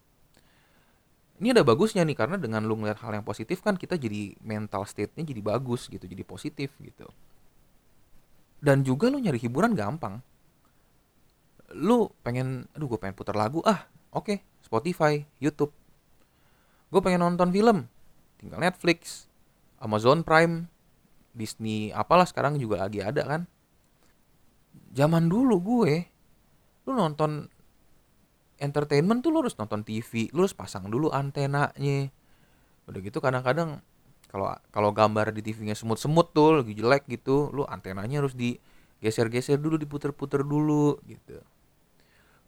Ini 1.41 1.57
ada 1.57 1.65
bagusnya 1.65 2.05
nih 2.05 2.17
karena 2.17 2.37
dengan 2.37 2.65
lu 2.65 2.77
ngeliat 2.77 3.01
hal 3.01 3.17
yang 3.17 3.25
positif 3.25 3.65
kan 3.65 3.73
kita 3.73 3.97
jadi 3.97 4.37
mental 4.45 4.85
state-nya 4.85 5.25
jadi 5.25 5.41
bagus 5.41 5.89
gitu 5.89 6.05
jadi 6.05 6.21
positif 6.25 6.73
gitu. 6.81 7.09
Dan 8.61 8.85
juga 8.85 9.09
lu 9.09 9.17
nyari 9.17 9.41
hiburan 9.41 9.73
gampang 9.73 10.21
lu 11.75 12.11
pengen 12.25 12.67
aduh 12.75 12.87
gue 12.91 12.99
pengen 12.99 13.15
putar 13.15 13.35
lagu. 13.35 13.63
Ah 13.63 13.87
oke 14.11 14.25
okay, 14.25 14.37
Spotify 14.63 15.23
YouTube. 15.39 15.71
Gue 16.91 17.01
pengen 17.03 17.23
nonton 17.23 17.51
film 17.51 17.87
tinggal 18.41 18.59
Netflix 18.59 19.29
Amazon 19.79 20.25
Prime 20.25 20.67
Disney 21.31 21.95
apalah 21.95 22.27
sekarang 22.27 22.59
juga 22.59 22.83
lagi 22.83 22.99
ada 22.99 23.23
kan? 23.23 23.41
Zaman 24.91 25.31
dulu 25.31 25.57
gue 25.59 25.93
lu 26.87 26.91
nonton 26.97 27.47
entertainment 28.61 29.23
tuh 29.23 29.31
lu 29.33 29.41
harus 29.41 29.55
nonton 29.55 29.81
TV 29.81 30.29
lu 30.35 30.43
harus 30.43 30.55
pasang 30.57 30.91
dulu 30.91 31.09
antenanya. 31.09 32.11
Udah 32.89 32.99
gitu 32.99 33.23
kadang-kadang 33.23 33.79
kalau 34.31 34.47
kalau 34.71 34.95
gambar 34.95 35.35
di 35.35 35.43
TV-nya 35.43 35.75
semut-semut 35.75 36.31
tuh 36.31 36.63
lagi 36.63 36.71
jelek 36.71 37.03
gitu 37.11 37.51
lu 37.51 37.67
antenanya 37.67 38.23
harus 38.23 38.31
digeser-geser 38.31 39.59
dulu 39.59 39.75
diputer-puter 39.75 40.47
dulu 40.47 40.95
gitu 41.03 41.43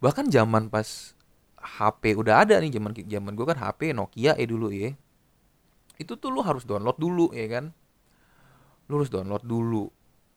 bahkan 0.03 0.27
zaman 0.27 0.67
pas 0.67 1.15
HP 1.63 2.19
udah 2.19 2.43
ada 2.43 2.59
nih 2.59 2.75
zaman 2.75 2.91
zaman 2.91 3.31
gue 3.39 3.45
kan 3.47 3.55
HP 3.55 3.95
Nokia 3.95 4.35
eh 4.35 4.43
dulu 4.43 4.67
ya. 4.67 4.91
Itu 5.95 6.19
tuh 6.19 6.27
lu 6.27 6.43
harus 6.43 6.67
download 6.67 6.99
dulu 6.99 7.31
ya 7.31 7.47
kan? 7.47 7.71
Lu 8.91 8.99
harus 8.99 9.07
download 9.07 9.47
dulu 9.47 9.87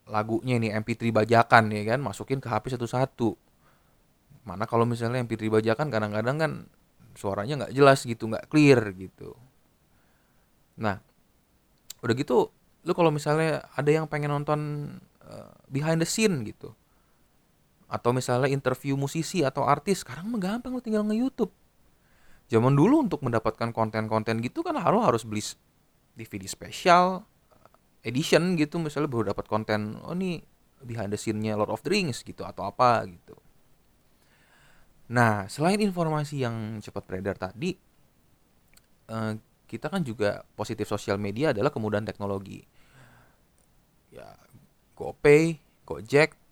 lagunya 0.06 0.62
nih 0.62 0.70
MP3 0.78 1.10
bajakan 1.10 1.74
ya 1.74 1.82
kan? 1.82 1.98
Masukin 1.98 2.38
ke 2.38 2.46
HP 2.46 2.78
satu-satu. 2.78 3.34
Mana 4.46 4.70
kalau 4.70 4.86
misalnya 4.86 5.18
MP3 5.26 5.50
bajakan 5.50 5.90
kadang-kadang 5.90 6.36
kan 6.38 6.52
suaranya 7.18 7.66
nggak 7.66 7.74
jelas 7.74 8.06
gitu 8.06 8.30
nggak 8.30 8.46
clear 8.46 8.94
gitu. 8.94 9.34
Nah 10.78 11.02
udah 12.06 12.14
gitu 12.14 12.54
lu 12.86 12.92
kalau 12.94 13.10
misalnya 13.10 13.66
ada 13.74 13.90
yang 13.90 14.06
pengen 14.06 14.30
nonton 14.30 14.60
uh, 15.26 15.50
behind 15.66 15.98
the 15.98 16.06
scene 16.06 16.46
gitu 16.46 16.70
atau 17.86 18.10
misalnya 18.10 18.50
interview 18.50 18.98
musisi 18.98 19.46
atau 19.46 19.62
artis 19.62 20.02
sekarang 20.02 20.26
mah 20.26 20.42
gampang 20.42 20.74
lo 20.74 20.82
tinggal 20.82 21.06
nge-YouTube. 21.06 21.54
Zaman 22.46 22.74
dulu 22.74 23.06
untuk 23.06 23.22
mendapatkan 23.22 23.70
konten-konten 23.74 24.38
gitu 24.42 24.62
kan 24.62 24.78
harus 24.78 25.02
harus 25.02 25.22
beli 25.26 25.42
DVD 26.18 26.46
spesial 26.46 27.26
edition 28.06 28.54
gitu. 28.58 28.78
Misalnya 28.78 29.10
baru 29.10 29.24
dapat 29.34 29.46
konten 29.50 29.98
oh 30.02 30.14
nih 30.14 30.42
behind 30.82 31.10
the 31.14 31.18
scene-nya 31.18 31.58
Lord 31.58 31.70
of 31.74 31.82
the 31.82 31.90
Rings 31.90 32.22
gitu 32.22 32.42
atau 32.46 32.66
apa 32.66 33.06
gitu. 33.06 33.34
Nah 35.10 35.46
selain 35.46 35.78
informasi 35.78 36.42
yang 36.42 36.78
cepat 36.82 37.02
beredar 37.06 37.38
tadi 37.38 37.74
eh, 39.10 39.32
kita 39.66 39.90
kan 39.90 40.02
juga 40.06 40.46
positif 40.54 40.86
sosial 40.86 41.18
media 41.18 41.50
adalah 41.50 41.74
kemudahan 41.74 42.06
teknologi. 42.06 42.62
Ya 44.14 44.38
GoPay, 44.94 45.58
Gojek, 45.82 46.45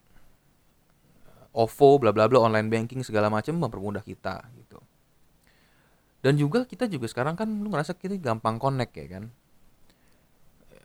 OVO, 1.55 2.03
bla 2.03 2.11
bla 2.11 2.27
bla, 2.27 2.43
online 2.43 2.67
banking 2.67 3.07
segala 3.07 3.31
macam 3.31 3.55
mempermudah 3.55 4.03
kita 4.03 4.43
gitu. 4.59 4.83
Dan 6.25 6.35
juga 6.35 6.67
kita 6.67 6.91
juga 6.91 7.07
sekarang 7.07 7.39
kan 7.39 7.47
lu 7.47 7.71
ngerasa 7.71 7.95
kita 7.95 8.19
gampang 8.19 8.59
connect 8.59 8.93
ya 8.97 9.07
kan. 9.07 9.25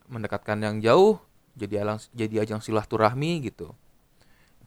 Mendekatkan 0.10 0.62
yang 0.62 0.78
jauh 0.84 1.18
jadi 1.58 1.82
alang 1.82 1.98
jadi 2.14 2.46
ajang 2.46 2.62
silaturahmi 2.62 3.50
gitu. 3.50 3.74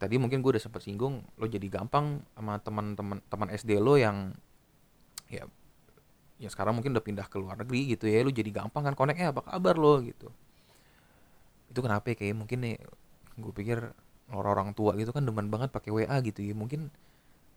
Tadi 0.01 0.19
mungkin 0.19 0.43
gue 0.43 0.59
udah 0.59 0.63
sempat 0.63 0.83
singgung 0.83 1.23
lo 1.39 1.47
jadi 1.47 1.71
gampang 1.71 2.27
sama 2.35 2.59
teman-teman 2.59 3.23
teman 3.31 3.49
SD 3.55 3.79
lo 3.79 3.95
yang 3.95 4.35
ya 5.31 5.47
ya 6.43 6.51
sekarang 6.51 6.75
mungkin 6.75 6.91
udah 6.91 7.05
pindah 7.07 7.27
ke 7.31 7.39
luar 7.39 7.55
negeri 7.63 7.95
gitu 7.95 8.11
ya 8.11 8.27
lu 8.27 8.35
jadi 8.35 8.51
gampang 8.51 8.83
kan 8.83 8.99
connect 8.99 9.23
eh 9.23 9.31
apa 9.31 9.47
kabar 9.47 9.79
lo 9.79 10.03
gitu 10.03 10.27
itu 11.71 11.79
kenapa 11.79 12.11
ya 12.11 12.17
kayak 12.19 12.35
mungkin 12.35 12.59
nih 12.67 12.77
gue 13.39 13.53
pikir 13.55 13.79
orang-orang 14.31 14.77
tua 14.77 14.95
gitu 14.95 15.11
kan 15.11 15.27
demen 15.27 15.51
banget 15.51 15.75
pakai 15.75 15.91
WA 15.91 16.17
gitu 16.23 16.45
ya. 16.45 16.55
Mungkin 16.55 16.93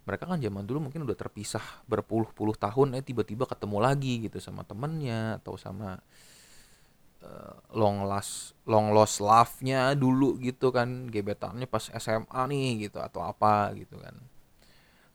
mereka 0.05 0.29
kan 0.29 0.37
zaman 0.37 0.65
dulu 0.65 0.89
mungkin 0.89 1.05
udah 1.05 1.17
terpisah 1.17 1.63
berpuluh-puluh 1.89 2.53
tahun 2.57 2.97
eh 2.97 3.03
tiba-tiba 3.05 3.49
ketemu 3.49 3.77
lagi 3.81 4.25
gitu 4.29 4.37
sama 4.37 4.61
temennya 4.61 5.41
atau 5.41 5.57
sama 5.57 5.97
uh, 7.25 7.53
long 7.73 8.05
last 8.05 8.53
long 8.69 8.93
lost 8.93 9.21
love-nya 9.21 9.93
dulu 9.97 10.37
gitu 10.41 10.73
kan. 10.73 11.09
Gebetannya 11.09 11.69
pas 11.69 11.89
SMA 11.89 12.41
nih 12.49 12.89
gitu 12.89 13.01
atau 13.01 13.25
apa 13.25 13.73
gitu 13.77 13.97
kan. 13.97 14.13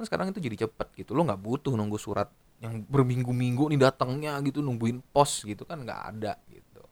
Nah, 0.00 0.04
sekarang 0.08 0.32
itu 0.32 0.40
jadi 0.40 0.66
cepet 0.66 1.06
gitu. 1.06 1.12
Lo 1.12 1.22
nggak 1.28 1.38
butuh 1.38 1.76
nunggu 1.76 2.00
surat 2.00 2.30
yang 2.60 2.84
berminggu-minggu 2.88 3.72
nih 3.72 3.80
datangnya 3.80 4.36
gitu 4.44 4.60
nungguin 4.60 5.00
pos 5.12 5.48
gitu 5.48 5.64
kan 5.64 5.80
nggak 5.80 6.00
ada 6.12 6.36
gitu. 6.52 6.84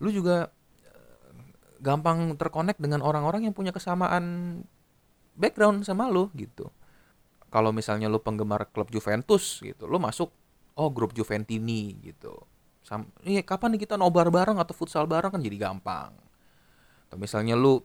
Lu 0.00 0.08
juga 0.08 0.48
gampang 1.80 2.36
terkonek 2.36 2.76
dengan 2.76 3.00
orang-orang 3.00 3.48
yang 3.48 3.56
punya 3.56 3.72
kesamaan 3.72 4.60
background 5.34 5.82
sama 5.88 6.12
lo 6.12 6.28
gitu. 6.36 6.68
Kalau 7.50 7.74
misalnya 7.74 8.06
lo 8.06 8.22
penggemar 8.22 8.70
klub 8.70 8.92
Juventus 8.92 9.58
gitu, 9.64 9.88
lo 9.88 9.98
masuk 9.98 10.30
oh 10.78 10.90
grup 10.92 11.16
Juventini 11.16 11.98
gitu. 12.04 12.36
Sam 12.84 13.10
iya 13.26 13.42
kapan 13.42 13.76
nih 13.76 13.84
kita 13.88 13.98
nobar 13.98 14.30
bareng 14.30 14.56
atau 14.60 14.72
futsal 14.76 15.08
bareng 15.08 15.32
kan 15.34 15.42
jadi 15.42 15.56
gampang. 15.58 16.14
Atau 17.08 17.18
misalnya 17.18 17.58
lo 17.58 17.82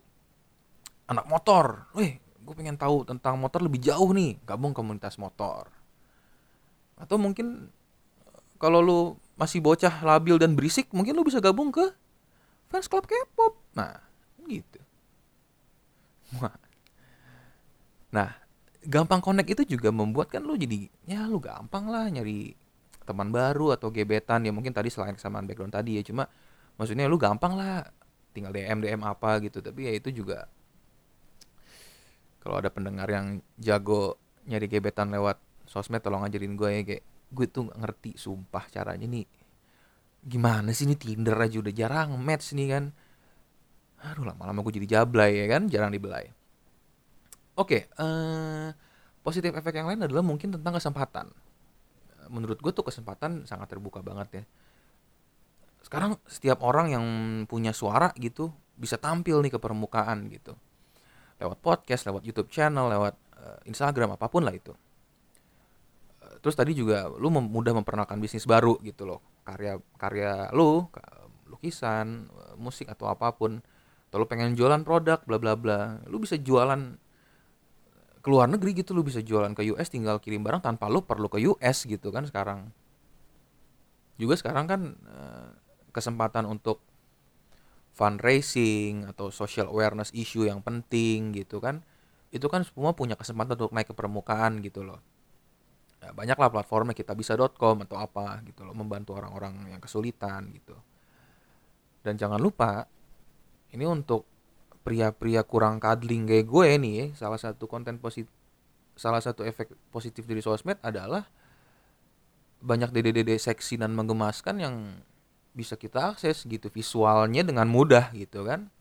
anak 1.10 1.26
motor, 1.26 1.90
weh 1.98 2.20
gue 2.20 2.54
pengen 2.54 2.78
tahu 2.78 3.10
tentang 3.10 3.42
motor 3.42 3.58
lebih 3.66 3.82
jauh 3.82 4.14
nih, 4.14 4.38
gabung 4.46 4.76
komunitas 4.76 5.18
motor. 5.18 5.66
Atau 6.94 7.18
mungkin 7.18 7.74
kalau 8.62 8.80
lo 8.86 9.00
masih 9.36 9.60
bocah 9.66 10.06
labil 10.06 10.38
dan 10.38 10.54
berisik, 10.54 10.94
mungkin 10.94 11.18
lo 11.18 11.26
bisa 11.26 11.42
gabung 11.42 11.74
ke 11.74 11.90
fans 12.72 12.88
club 12.90 13.06
K-pop. 13.06 13.54
Nah, 13.78 14.00
gitu. 14.46 14.80
Nah, 18.16 18.30
gampang 18.86 19.20
connect 19.20 19.50
itu 19.52 19.78
juga 19.78 19.90
membuat 19.92 20.32
kan 20.32 20.42
lu 20.46 20.56
jadi 20.56 20.88
ya 21.10 21.26
lu 21.26 21.42
gampang 21.42 21.90
lah 21.90 22.08
nyari 22.08 22.56
teman 23.06 23.30
baru 23.30 23.76
atau 23.76 23.92
gebetan. 23.92 24.46
Ya 24.46 24.52
mungkin 24.56 24.72
tadi 24.72 24.90
selain 24.90 25.14
kesamaan 25.18 25.46
background 25.46 25.74
tadi 25.76 26.00
ya 26.00 26.04
cuma 26.06 26.30
maksudnya 26.80 27.06
lu 27.10 27.20
gampang 27.20 27.58
lah. 27.58 27.86
Tinggal 28.36 28.52
DM 28.52 28.84
DM 28.84 29.02
apa 29.04 29.40
gitu. 29.40 29.64
Tapi 29.64 29.88
ya 29.88 29.92
itu 29.96 30.12
juga 30.12 30.48
kalau 32.44 32.62
ada 32.62 32.70
pendengar 32.70 33.10
yang 33.10 33.42
jago 33.58 34.22
nyari 34.46 34.70
gebetan 34.70 35.10
lewat 35.10 35.42
sosmed 35.66 36.04
tolong 36.06 36.22
ajarin 36.22 36.54
gue 36.54 36.70
ya 36.70 36.82
kayak 36.86 37.04
gue 37.34 37.46
tuh 37.50 37.74
ngerti 37.74 38.22
sumpah 38.22 38.70
caranya 38.70 39.10
nih 39.10 39.26
gimana 40.26 40.74
sih 40.74 40.90
ini 40.90 40.98
Tinder 40.98 41.38
aja 41.38 41.62
udah 41.62 41.74
jarang 41.74 42.18
match 42.18 42.58
nih 42.58 42.68
kan? 42.74 42.84
Aduh 44.02 44.26
lama-lama 44.26 44.66
gue 44.66 44.82
jadi 44.82 45.00
jablay 45.00 45.38
ya 45.38 45.46
kan? 45.46 45.70
Jarang 45.70 45.94
dibelai. 45.94 46.34
Oke 47.56 47.88
okay, 47.88 48.02
uh, 48.02 48.04
eh, 48.04 48.68
positif 49.22 49.54
efek 49.54 49.80
yang 49.80 49.88
lain 49.88 50.02
adalah 50.02 50.26
mungkin 50.26 50.52
tentang 50.52 50.76
kesempatan. 50.76 51.30
Menurut 52.28 52.58
gue 52.58 52.74
tuh 52.74 52.84
kesempatan 52.84 53.46
sangat 53.46 53.70
terbuka 53.70 54.02
banget 54.02 54.42
ya. 54.42 54.44
Sekarang 55.86 56.18
setiap 56.26 56.66
orang 56.66 56.90
yang 56.90 57.06
punya 57.46 57.70
suara 57.70 58.10
gitu 58.18 58.50
bisa 58.76 58.98
tampil 58.98 59.46
nih 59.46 59.54
ke 59.54 59.60
permukaan 59.62 60.26
gitu. 60.34 60.58
Lewat 61.38 61.62
podcast 61.62 62.10
lewat 62.10 62.26
YouTube 62.26 62.50
channel 62.50 62.90
lewat 62.90 63.14
uh, 63.38 63.62
Instagram 63.70 64.18
apa 64.18 64.26
pun 64.26 64.42
lah 64.42 64.52
itu. 64.58 64.74
Terus 66.42 66.58
tadi 66.58 66.74
juga 66.74 67.06
lu 67.10 67.30
mudah 67.30 67.78
memperkenalkan 67.78 68.18
bisnis 68.18 68.50
baru 68.50 68.82
gitu 68.82 69.06
loh 69.06 69.35
karya 69.46 69.78
karya 70.02 70.50
lu 70.52 70.90
lukisan 71.46 72.28
musik 72.58 72.90
atau 72.90 73.08
apa 73.08 73.32
pun 73.38 73.62
atau 74.10 74.18
lu 74.18 74.26
pengen 74.26 74.58
jualan 74.58 74.82
produk 74.82 75.22
bla 75.24 75.38
bla 75.38 75.54
bla 75.54 76.02
lu 76.10 76.18
bisa 76.18 76.36
jualan 76.36 76.98
ke 78.26 78.28
luar 78.34 78.50
negeri 78.50 78.82
gitu 78.82 78.98
lu 78.98 79.06
bisa 79.06 79.22
jualan 79.22 79.54
ke 79.54 79.70
US 79.70 79.94
tinggal 79.94 80.18
kirim 80.18 80.42
barang 80.42 80.66
tanpa 80.66 80.90
lu 80.90 81.06
perlu 81.06 81.30
ke 81.30 81.38
US 81.46 81.86
gitu 81.86 82.10
kan 82.10 82.26
sekarang. 82.26 82.74
Juga 84.18 84.34
sekarang 84.34 84.66
kan 84.66 84.82
eh, 84.98 85.50
kesempatan 85.94 86.50
untuk 86.50 86.82
fundraising 87.94 89.06
atau 89.06 89.30
social 89.30 89.70
awareness 89.70 90.10
issue 90.12 90.50
yang 90.50 90.60
penting 90.66 91.32
gitu 91.38 91.64
kan 91.64 91.86
itu 92.36 92.44
kan 92.52 92.68
semua 92.68 92.92
punya 92.92 93.16
kesempatan 93.16 93.56
untuk 93.56 93.72
naik 93.72 93.88
ke 93.88 93.96
permukaan 93.96 94.60
gitu 94.60 94.84
loh 94.84 95.00
ya, 96.06 96.10
banyaklah 96.14 96.54
platformnya 96.54 96.94
kita 96.94 97.18
bisa.com 97.18 97.82
atau 97.82 97.98
apa 97.98 98.46
gitu 98.46 98.62
loh 98.62 98.78
membantu 98.78 99.18
orang-orang 99.18 99.74
yang 99.74 99.82
kesulitan 99.82 100.54
gitu. 100.54 100.78
Dan 102.06 102.22
jangan 102.22 102.38
lupa 102.38 102.86
ini 103.74 103.90
untuk 103.90 104.30
pria-pria 104.86 105.42
kurang 105.42 105.82
cuddling 105.82 106.30
kayak 106.30 106.46
gue 106.46 106.68
nih 106.78 106.94
ya, 106.94 107.06
salah 107.26 107.42
satu 107.42 107.66
konten 107.66 107.98
positif 107.98 108.30
salah 108.96 109.20
satu 109.20 109.44
efek 109.44 109.76
positif 109.92 110.24
dari 110.24 110.40
sosmed 110.40 110.80
adalah 110.80 111.28
banyak 112.64 112.96
dede-dede 112.96 113.36
seksi 113.36 113.76
dan 113.76 113.92
menggemaskan 113.92 114.56
yang 114.62 114.76
bisa 115.52 115.76
kita 115.76 116.16
akses 116.16 116.48
gitu 116.48 116.72
visualnya 116.72 117.44
dengan 117.44 117.68
mudah 117.68 118.14
gitu 118.16 118.48
kan. 118.48 118.72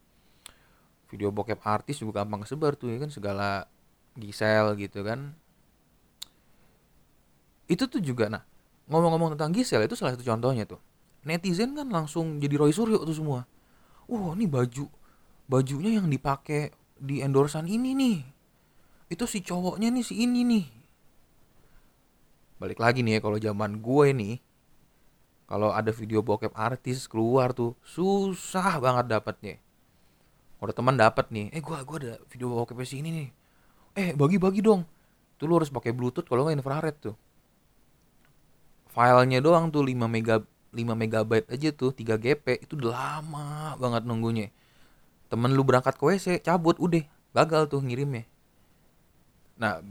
Video 1.10 1.34
bokep 1.34 1.58
artis 1.66 1.98
juga 1.98 2.22
gampang 2.22 2.46
kesebar 2.46 2.78
tuh 2.78 2.94
ya 2.94 2.98
kan 3.02 3.10
segala 3.10 3.66
gisel 4.14 4.78
gitu 4.78 5.02
kan 5.02 5.34
itu 7.70 7.88
tuh 7.88 8.00
juga 8.00 8.28
nah 8.28 8.44
ngomong-ngomong 8.88 9.36
tentang 9.36 9.52
gisel 9.56 9.84
itu 9.84 9.96
salah 9.96 10.12
satu 10.16 10.24
contohnya 10.24 10.68
tuh. 10.68 10.80
Netizen 11.24 11.72
kan 11.72 11.88
langsung 11.88 12.36
jadi 12.36 12.60
Roy 12.60 12.72
Suryo 12.72 13.00
tuh 13.00 13.16
semua. 13.16 13.48
Wah 14.04 14.36
ini 14.36 14.44
baju 14.44 14.92
bajunya 15.48 15.96
yang 15.96 16.12
dipakai 16.12 16.72
di 17.00 17.24
endorsan 17.24 17.64
ini 17.64 17.96
nih. 17.96 18.18
Itu 19.08 19.24
si 19.24 19.40
cowoknya 19.40 19.88
nih 19.88 20.04
si 20.04 20.20
ini 20.20 20.44
nih. 20.44 20.66
Balik 22.60 22.76
lagi 22.80 23.00
nih 23.00 23.18
ya 23.18 23.20
kalau 23.24 23.38
zaman 23.40 23.80
gue 23.80 24.06
nih 24.12 24.36
kalau 25.44 25.72
ada 25.72 25.92
video 25.92 26.24
bokep 26.24 26.52
artis 26.56 27.08
keluar 27.08 27.56
tuh 27.56 27.72
susah 27.80 28.76
banget 28.84 29.08
dapatnya. 29.08 29.56
Kalau 30.60 30.72
teman 30.76 30.96
dapat 31.00 31.32
nih 31.32 31.48
eh 31.56 31.60
gue 31.64 31.76
gua 31.88 31.98
ada 32.00 32.20
video 32.28 32.52
bokep 32.52 32.76
si 32.84 33.00
ini 33.00 33.10
nih. 33.12 33.28
Eh 33.96 34.08
bagi-bagi 34.12 34.60
dong. 34.60 34.84
Tuh 35.40 35.48
lu 35.48 35.56
harus 35.56 35.72
pakai 35.72 35.96
bluetooth 35.96 36.28
kalau 36.28 36.44
nggak 36.44 36.60
infrared 36.60 36.96
tuh 37.00 37.16
filenya 38.94 39.42
doang 39.42 39.74
tuh 39.74 39.82
5 39.82 40.06
mega 40.06 40.46
5 40.74 40.94
megabyte 40.94 41.46
aja 41.50 41.70
tuh 41.70 41.90
3 41.94 42.18
GP 42.18 42.66
itu 42.66 42.74
udah 42.78 42.90
lama 42.94 43.78
banget 43.78 44.02
nunggunya. 44.06 44.48
Temen 45.30 45.54
lu 45.54 45.62
berangkat 45.66 45.98
ke 45.98 46.02
WC 46.02 46.42
cabut 46.42 46.78
udah 46.78 47.02
gagal 47.34 47.70
tuh 47.70 47.82
ngirimnya. 47.82 48.26
Nah 49.58 49.82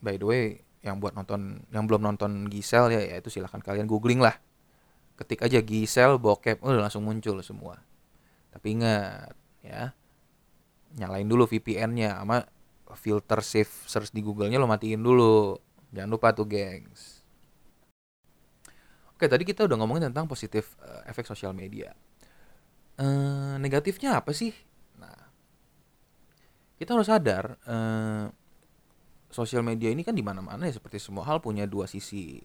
by 0.00 0.16
the 0.20 0.26
way 0.26 0.44
yang 0.84 1.00
buat 1.00 1.16
nonton 1.16 1.64
yang 1.72 1.88
belum 1.88 2.04
nonton 2.04 2.46
Gisel 2.52 2.92
ya, 2.92 3.00
ya 3.04 3.16
itu 3.20 3.32
silahkan 3.32 3.60
kalian 3.60 3.88
googling 3.88 4.20
lah. 4.20 4.36
Ketik 5.16 5.44
aja 5.44 5.60
Gisel 5.64 6.20
bokep 6.20 6.60
udah 6.60 6.88
langsung 6.88 7.04
muncul 7.04 7.40
semua. 7.40 7.80
Tapi 8.52 8.76
ingat 8.76 9.32
ya 9.64 9.96
nyalain 10.96 11.28
dulu 11.28 11.48
VPN-nya 11.48 12.20
sama 12.20 12.44
filter 12.96 13.40
save 13.44 13.72
search 13.88 14.12
di 14.12 14.20
Google-nya 14.20 14.60
lo 14.60 14.68
matiin 14.68 15.00
dulu. 15.00 15.56
Jangan 15.92 16.10
lupa 16.12 16.36
tuh 16.36 16.44
gengs 16.44 17.15
oke 19.16 19.24
tadi 19.24 19.48
kita 19.48 19.64
udah 19.64 19.80
ngomongin 19.80 20.12
tentang 20.12 20.28
positif 20.28 20.76
uh, 20.84 21.00
efek 21.08 21.24
sosial 21.24 21.56
media. 21.56 21.96
Uh, 23.00 23.56
negatifnya 23.56 24.20
apa 24.20 24.36
sih? 24.36 24.52
Nah 25.00 25.16
kita 26.76 26.92
harus 26.92 27.08
sadar 27.08 27.56
uh, 27.64 28.28
sosial 29.32 29.64
media 29.64 29.88
ini 29.88 30.04
kan 30.04 30.12
di 30.12 30.20
mana-mana 30.20 30.68
ya 30.68 30.76
seperti 30.76 31.00
semua 31.00 31.24
hal 31.24 31.40
punya 31.40 31.64
dua 31.64 31.88
sisi 31.88 32.36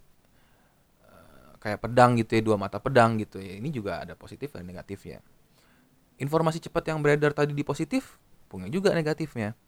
uh, 1.03 1.59
kayak 1.59 1.83
pedang 1.83 2.15
gitu 2.15 2.39
ya 2.39 2.41
dua 2.41 2.55
mata 2.55 2.79
pedang 2.79 3.19
gitu 3.19 3.43
ya. 3.43 3.59
Ini 3.59 3.67
juga 3.67 3.99
ada 4.07 4.15
positif 4.15 4.55
dan 4.55 4.63
negatifnya. 4.63 5.19
Informasi 6.23 6.63
cepat 6.63 6.87
yang 6.87 7.03
beredar 7.03 7.35
tadi 7.35 7.51
di 7.51 7.67
positif 7.67 8.15
punya 8.47 8.71
juga 8.71 8.95
negatifnya. 8.95 9.59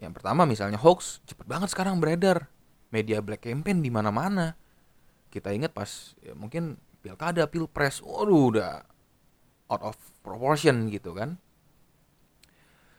Yang 0.00 0.12
pertama 0.16 0.48
misalnya 0.48 0.80
hoax 0.80 1.20
cepet 1.28 1.44
banget 1.44 1.68
sekarang 1.68 2.00
beredar. 2.00 2.48
Media 2.88 3.20
black 3.20 3.44
campaign 3.44 3.82
di 3.84 3.90
mana-mana 3.92 4.63
kita 5.34 5.50
ingat 5.50 5.74
pas 5.74 6.14
ya 6.22 6.30
mungkin 6.38 6.78
pilkada 7.02 7.50
pilpres 7.50 7.98
waduh 8.06 8.54
udah 8.54 8.86
out 9.66 9.82
of 9.82 9.98
proportion 10.22 10.86
gitu 10.94 11.10
kan. 11.10 11.42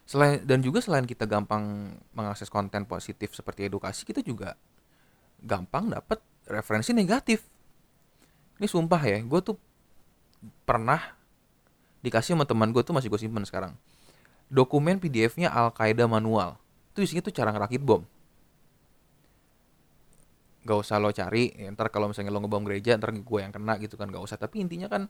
Selain 0.03 0.43
dan 0.43 0.59
juga 0.59 0.83
selain 0.83 1.07
kita 1.07 1.23
gampang 1.23 1.95
mengakses 2.11 2.51
konten 2.51 2.83
positif 2.83 3.31
seperti 3.31 3.71
edukasi 3.71 4.03
kita 4.03 4.19
juga 4.19 4.59
gampang 5.39 5.95
dapat 5.95 6.19
referensi 6.51 6.91
negatif. 6.91 7.47
Ini 8.59 8.67
sumpah 8.67 9.01
ya 9.07 9.23
gue 9.23 9.39
tuh 9.39 9.55
pernah 10.67 11.15
dikasih 12.03 12.35
sama 12.35 12.43
teman 12.43 12.75
gue 12.75 12.83
tuh 12.83 12.91
masih 12.91 13.07
gue 13.07 13.17
simpen 13.17 13.47
sekarang. 13.47 13.79
Dokumen 14.51 14.99
PDF-nya 14.99 15.49
Al 15.49 15.71
Qaeda 15.71 16.05
manual. 16.05 16.59
Itu 16.93 17.01
isinya 17.01 17.23
tuh 17.25 17.33
cara 17.33 17.49
ngerakit 17.49 17.81
bom 17.81 18.05
gak 20.65 20.77
usah 20.81 20.97
lo 20.97 21.13
cari 21.13 21.53
ya, 21.53 21.69
ntar 21.71 21.93
kalau 21.93 22.09
misalnya 22.09 22.33
lo 22.33 22.41
ngebom 22.41 22.65
gereja 22.65 22.97
ntar 22.97 23.13
gue 23.13 23.39
yang 23.39 23.53
kena 23.53 23.77
gitu 23.77 23.95
kan 23.95 24.09
gak 24.09 24.23
usah 24.25 24.41
tapi 24.41 24.65
intinya 24.65 24.89
kan 24.89 25.07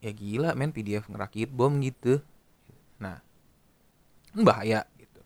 ya 0.00 0.10
gila 0.10 0.56
men 0.56 0.72
PDF 0.72 1.08
ngerakit 1.12 1.52
bom 1.52 1.80
gitu 1.84 2.24
nah 2.96 3.20
bahaya 4.42 4.82
gitu. 4.98 5.22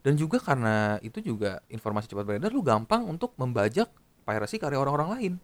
Dan 0.00 0.16
juga 0.16 0.40
karena 0.40 0.96
itu 1.04 1.20
juga 1.20 1.60
informasi 1.68 2.08
cepat 2.08 2.24
beredar 2.24 2.48
lu 2.48 2.64
gampang 2.64 3.04
untuk 3.04 3.36
membajak 3.36 3.92
piracy 4.24 4.56
karya 4.56 4.80
orang-orang 4.80 5.10
lain. 5.18 5.34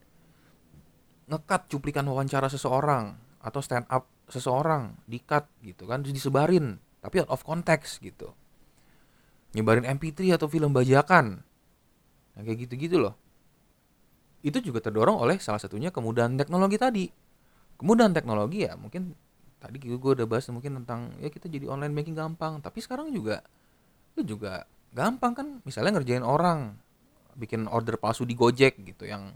Ngekat 1.29 1.69
cuplikan 1.69 2.09
wawancara 2.09 2.49
seseorang 2.49 3.19
atau 3.45 3.61
stand 3.61 3.85
up 3.93 4.09
seseorang 4.25 4.97
di-cut 5.05 5.45
gitu 5.61 5.85
kan 5.85 6.01
disebarin 6.01 6.81
tapi 7.05 7.21
out 7.21 7.29
of 7.29 7.45
context 7.45 8.01
gitu. 8.01 8.33
Nyebarin 9.53 9.85
MP3 9.85 10.41
atau 10.41 10.49
film 10.49 10.73
bajakan. 10.73 11.45
Nah, 12.35 12.43
kayak 12.43 12.69
gitu-gitu 12.69 12.99
loh. 12.99 13.15
Itu 14.45 14.61
juga 14.61 14.83
terdorong 14.85 15.17
oleh 15.17 15.41
salah 15.41 15.63
satunya 15.63 15.89
kemudahan 15.89 16.37
teknologi 16.37 16.77
tadi. 16.77 17.05
Kemudahan 17.81 18.13
teknologi 18.15 18.67
ya 18.67 18.79
mungkin 18.79 19.15
tadi 19.65 19.81
gue 19.81 19.97
udah 19.97 20.29
bahas 20.29 20.45
mungkin 20.53 20.85
tentang 20.85 21.17
ya 21.25 21.33
kita 21.33 21.49
jadi 21.49 21.73
online 21.73 21.97
banking 21.97 22.13
gampang 22.13 22.61
tapi 22.61 22.85
sekarang 22.85 23.09
juga 23.09 23.41
lu 24.13 24.21
juga 24.21 24.69
gampang 24.93 25.33
kan 25.33 25.47
misalnya 25.65 25.97
ngerjain 25.97 26.21
orang 26.21 26.77
bikin 27.33 27.65
order 27.73 27.97
palsu 27.97 28.29
di 28.29 28.37
Gojek 28.37 28.77
gitu 28.85 29.09
yang 29.09 29.33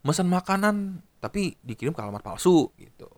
mesen 0.00 0.24
makanan 0.24 1.04
tapi 1.20 1.52
dikirim 1.60 1.92
ke 1.92 2.00
alamat 2.00 2.24
palsu 2.24 2.72
gitu 2.80 3.12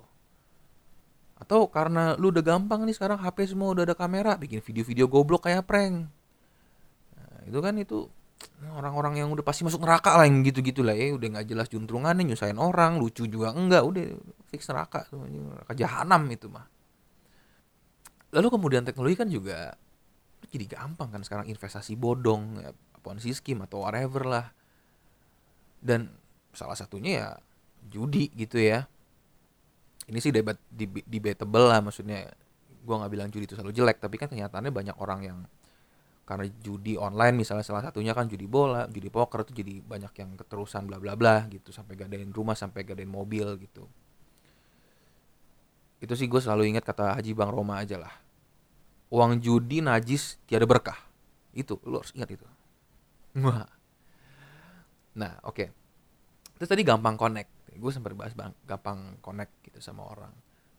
atau 1.38 1.70
karena 1.70 2.18
lu 2.18 2.34
udah 2.34 2.42
gampang 2.42 2.82
nih 2.82 2.98
sekarang 2.98 3.22
HP 3.22 3.54
semua 3.54 3.70
udah 3.70 3.86
ada 3.86 3.94
kamera 3.94 4.34
bikin 4.34 4.58
video-video 4.58 5.06
goblok 5.06 5.46
kayak 5.46 5.62
prank 5.70 6.10
nah, 7.14 7.38
itu 7.46 7.58
kan 7.62 7.74
itu 7.78 8.10
orang-orang 8.72 9.18
yang 9.18 9.28
udah 9.34 9.44
pasti 9.44 9.66
masuk 9.66 9.82
neraka 9.82 10.14
lah 10.14 10.26
yang 10.26 10.42
gitu-gitu 10.46 10.86
lah. 10.86 10.94
Ya 10.94 11.14
udah 11.14 11.28
nggak 11.38 11.46
jelas 11.50 11.66
juntrungannya 11.68 12.22
nyusahin 12.32 12.58
orang 12.58 12.98
lucu 13.02 13.26
juga 13.26 13.50
enggak. 13.50 13.82
Udah 13.82 14.04
fix 14.48 14.70
neraka 14.70 15.06
tuh 15.10 15.26
neraka 15.26 15.72
jahanam 15.74 16.22
itu 16.30 16.46
mah. 16.46 16.66
Lalu 18.32 18.48
kemudian 18.48 18.82
teknologi 18.86 19.16
kan 19.18 19.28
juga 19.28 19.74
jadi 20.48 20.64
gampang 20.68 21.10
kan 21.10 21.22
sekarang. 21.26 21.46
Investasi 21.50 21.98
bodong 21.98 22.62
ya, 22.62 22.70
ponzi 23.02 23.34
scheme 23.34 23.66
atau 23.66 23.84
whatever 23.84 24.22
lah. 24.24 24.46
Dan 25.82 26.12
salah 26.54 26.78
satunya 26.78 27.10
ya 27.18 27.28
judi 27.90 28.30
gitu 28.32 28.62
ya. 28.62 28.86
Ini 30.06 30.18
sih 30.18 30.34
debat 30.34 30.56
debatable 31.06 31.66
lah 31.66 31.82
maksudnya. 31.82 32.30
Gue 32.82 32.94
nggak 32.98 33.12
bilang 33.14 33.28
judi 33.30 33.46
itu 33.46 33.54
selalu 33.54 33.74
jelek 33.74 34.02
tapi 34.02 34.18
kan 34.18 34.26
kenyataannya 34.26 34.74
banyak 34.74 34.96
orang 34.98 35.20
yang 35.22 35.38
karena 36.22 36.46
judi 36.62 36.94
online 36.94 37.42
misalnya 37.42 37.66
salah 37.66 37.82
satunya 37.82 38.14
kan 38.14 38.30
judi 38.30 38.46
bola, 38.46 38.86
judi 38.86 39.10
poker 39.10 39.42
itu 39.42 39.52
jadi 39.58 39.82
banyak 39.82 40.12
yang 40.22 40.30
keterusan 40.38 40.86
bla 40.86 41.02
bla 41.02 41.18
bla 41.18 41.50
gitu 41.50 41.74
sampai 41.74 41.98
gadain 41.98 42.30
rumah 42.30 42.54
sampai 42.54 42.86
gadain 42.86 43.10
mobil 43.10 43.58
gitu. 43.58 43.90
Itu 46.02 46.14
sih 46.18 46.26
gue 46.26 46.38
selalu 46.42 46.74
ingat 46.74 46.86
kata 46.86 47.14
Haji 47.18 47.30
Bang 47.34 47.50
Roma 47.50 47.78
aja 47.78 47.98
lah. 47.98 48.10
Uang 49.10 49.38
judi 49.38 49.78
najis 49.82 50.38
tiada 50.50 50.66
berkah. 50.66 50.98
Itu 51.54 51.78
lu 51.86 52.02
harus 52.02 52.10
ingat 52.14 52.32
itu. 52.34 52.46
Nah, 55.12 55.36
oke. 55.44 55.52
Okay. 55.52 55.68
Terus 56.56 56.68
tadi 56.72 56.82
gampang 56.88 57.20
connect. 57.20 57.50
Gue 57.76 57.92
sempat 57.92 58.16
bahas 58.16 58.32
bang, 58.32 58.52
gampang 58.64 59.20
connect 59.20 59.52
gitu 59.64 59.76
sama 59.80 60.08
orang. 60.08 60.32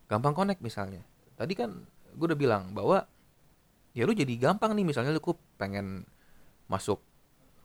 Gampang 0.10 0.34
connect 0.34 0.62
misalnya. 0.66 1.06
Tadi 1.38 1.54
kan 1.54 1.86
gue 2.18 2.26
udah 2.26 2.38
bilang 2.38 2.74
bahwa 2.74 3.06
ya 3.94 4.10
lu 4.10 4.14
jadi 4.18 4.34
gampang 4.38 4.74
nih 4.74 4.86
misalnya 4.86 5.14
lu 5.14 5.22
pengen 5.58 6.06
masuk 6.66 7.00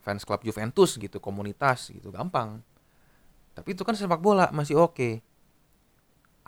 fans 0.05 0.25
club 0.25 0.45
Juventus 0.45 0.97
gitu 1.01 1.19
komunitas 1.19 1.89
gitu 1.93 2.13
gampang. 2.13 2.61
Tapi 3.57 3.75
itu 3.75 3.83
kan 3.83 3.97
sepak 3.97 4.23
bola 4.23 4.53
masih 4.55 4.79
oke. 4.79 5.25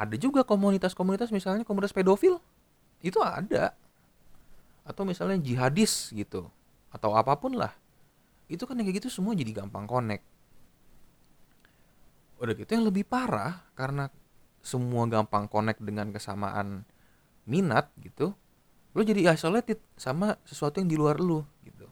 Ada 0.01 0.17
juga 0.17 0.47
komunitas-komunitas 0.47 1.29
misalnya 1.35 1.67
komunitas 1.67 1.93
pedofil 1.93 2.39
itu 3.03 3.19
ada. 3.21 3.75
Atau 4.85 5.05
misalnya 5.05 5.41
jihadis 5.41 6.13
gitu 6.13 6.49
atau 6.93 7.17
apa 7.17 7.37
pun 7.37 7.57
lah. 7.57 7.73
Itu 8.47 8.69
kan 8.69 8.79
kayak 8.79 9.03
gitu 9.03 9.09
semua 9.11 9.33
jadi 9.35 9.65
gampang 9.65 9.89
connect. 9.89 10.25
Udah 12.41 12.55
gitu 12.57 12.71
yang 12.73 12.89
lebih 12.89 13.05
parah 13.05 13.69
karena 13.77 14.09
semua 14.61 15.05
gampang 15.09 15.49
connect 15.49 15.81
dengan 15.85 16.13
kesamaan 16.13 16.85
minat 17.45 17.93
gitu 18.01 18.37
lo 18.91 19.01
jadi 19.07 19.35
isolated 19.35 19.79
sama 19.95 20.35
sesuatu 20.43 20.83
yang 20.83 20.91
di 20.91 20.99
luar 20.99 21.23
lu 21.23 21.43
gitu. 21.63 21.87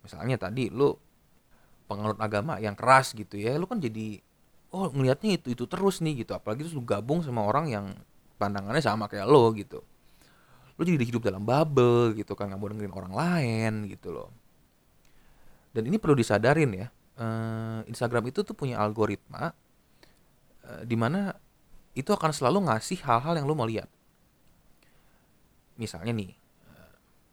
Misalnya 0.00 0.40
tadi 0.40 0.72
lu 0.72 0.96
penganut 1.84 2.16
agama 2.18 2.56
yang 2.56 2.72
keras 2.72 3.12
gitu 3.12 3.36
ya 3.36 3.60
lu 3.60 3.68
kan 3.68 3.76
jadi 3.76 4.20
oh 4.72 4.88
ngelihatnya 4.88 5.36
itu 5.36 5.52
itu 5.52 5.64
terus 5.68 6.00
nih 6.00 6.24
gitu. 6.24 6.32
Apalagi 6.32 6.64
terus 6.64 6.74
lu 6.76 6.84
gabung 6.84 7.20
sama 7.20 7.44
orang 7.44 7.68
yang 7.68 7.86
pandangannya 8.40 8.80
sama 8.80 9.06
kayak 9.12 9.28
lo 9.28 9.52
gitu. 9.52 9.84
Lu 10.80 10.82
jadi 10.88 11.04
hidup 11.04 11.28
dalam 11.28 11.44
bubble 11.44 12.16
gitu 12.16 12.32
kan 12.32 12.48
nggak 12.48 12.60
mau 12.60 12.68
dengerin 12.72 12.94
orang 12.96 13.12
lain 13.12 13.72
gitu 13.92 14.08
loh. 14.10 14.32
Dan 15.72 15.88
ini 15.88 16.00
perlu 16.00 16.16
disadarin 16.16 16.72
ya 16.72 16.88
uh, 17.18 17.80
Instagram 17.88 18.28
itu 18.32 18.40
tuh 18.44 18.56
punya 18.56 18.80
algoritma 18.80 19.52
uh, 20.64 20.82
di 20.84 20.96
mana 20.96 21.36
itu 21.92 22.08
akan 22.08 22.32
selalu 22.32 22.72
ngasih 22.72 23.04
hal-hal 23.04 23.36
yang 23.36 23.44
lo 23.44 23.52
mau 23.52 23.68
lihat 23.68 23.88
misalnya 25.76 26.12
nih 26.12 26.32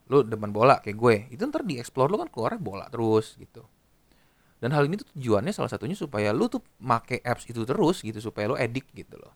lo 0.09 0.25
demen 0.25 0.49
bola 0.49 0.81
kayak 0.81 0.97
gue 0.97 1.15
itu 1.29 1.41
ntar 1.45 1.61
di 1.61 1.77
explore 1.77 2.09
lo 2.09 2.17
kan 2.17 2.29
keluar 2.33 2.57
bola 2.57 2.89
terus 2.89 3.37
gitu. 3.37 3.61
Dan 4.59 4.75
hal 4.75 4.89
ini 4.91 4.99
tuh 4.99 5.07
tujuannya 5.15 5.55
salah 5.55 5.71
satunya 5.71 5.95
supaya 5.95 6.35
lo 6.35 6.51
tuh 6.51 6.59
make 6.83 7.23
apps 7.23 7.47
itu 7.47 7.63
terus 7.63 8.03
gitu 8.03 8.19
supaya 8.19 8.49
lo 8.51 8.57
edik 8.59 8.89
gitu 8.91 9.15
loh. 9.15 9.31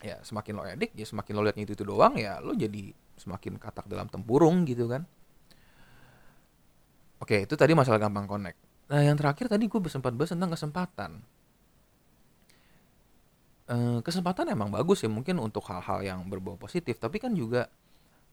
Ya 0.00 0.18
semakin 0.24 0.52
lo 0.56 0.64
edik 0.64 0.96
ya 0.96 1.04
semakin 1.04 1.32
lo 1.36 1.44
liatnya 1.44 1.68
itu 1.68 1.76
itu 1.76 1.84
doang 1.84 2.16
ya 2.16 2.40
lo 2.40 2.56
jadi 2.56 2.90
semakin 3.20 3.60
katak 3.60 3.86
dalam 3.86 4.08
tempurung 4.08 4.64
gitu 4.64 4.88
kan. 4.88 5.04
Oke 7.20 7.44
itu 7.44 7.54
tadi 7.54 7.76
masalah 7.76 8.00
gampang 8.00 8.24
connect. 8.24 8.58
Nah 8.88 9.04
yang 9.04 9.20
terakhir 9.20 9.52
tadi 9.52 9.68
gue 9.68 9.80
sempat 9.92 10.16
bahas 10.16 10.32
tentang 10.32 10.50
kesempatan. 10.56 11.20
Eh, 13.66 13.98
kesempatan 13.98 14.46
emang 14.54 14.70
bagus 14.70 15.02
ya 15.02 15.10
mungkin 15.10 15.42
untuk 15.42 15.66
hal-hal 15.66 15.98
yang 16.00 16.22
berbau 16.30 16.54
positif 16.54 17.02
tapi 17.02 17.18
kan 17.18 17.34
juga 17.34 17.66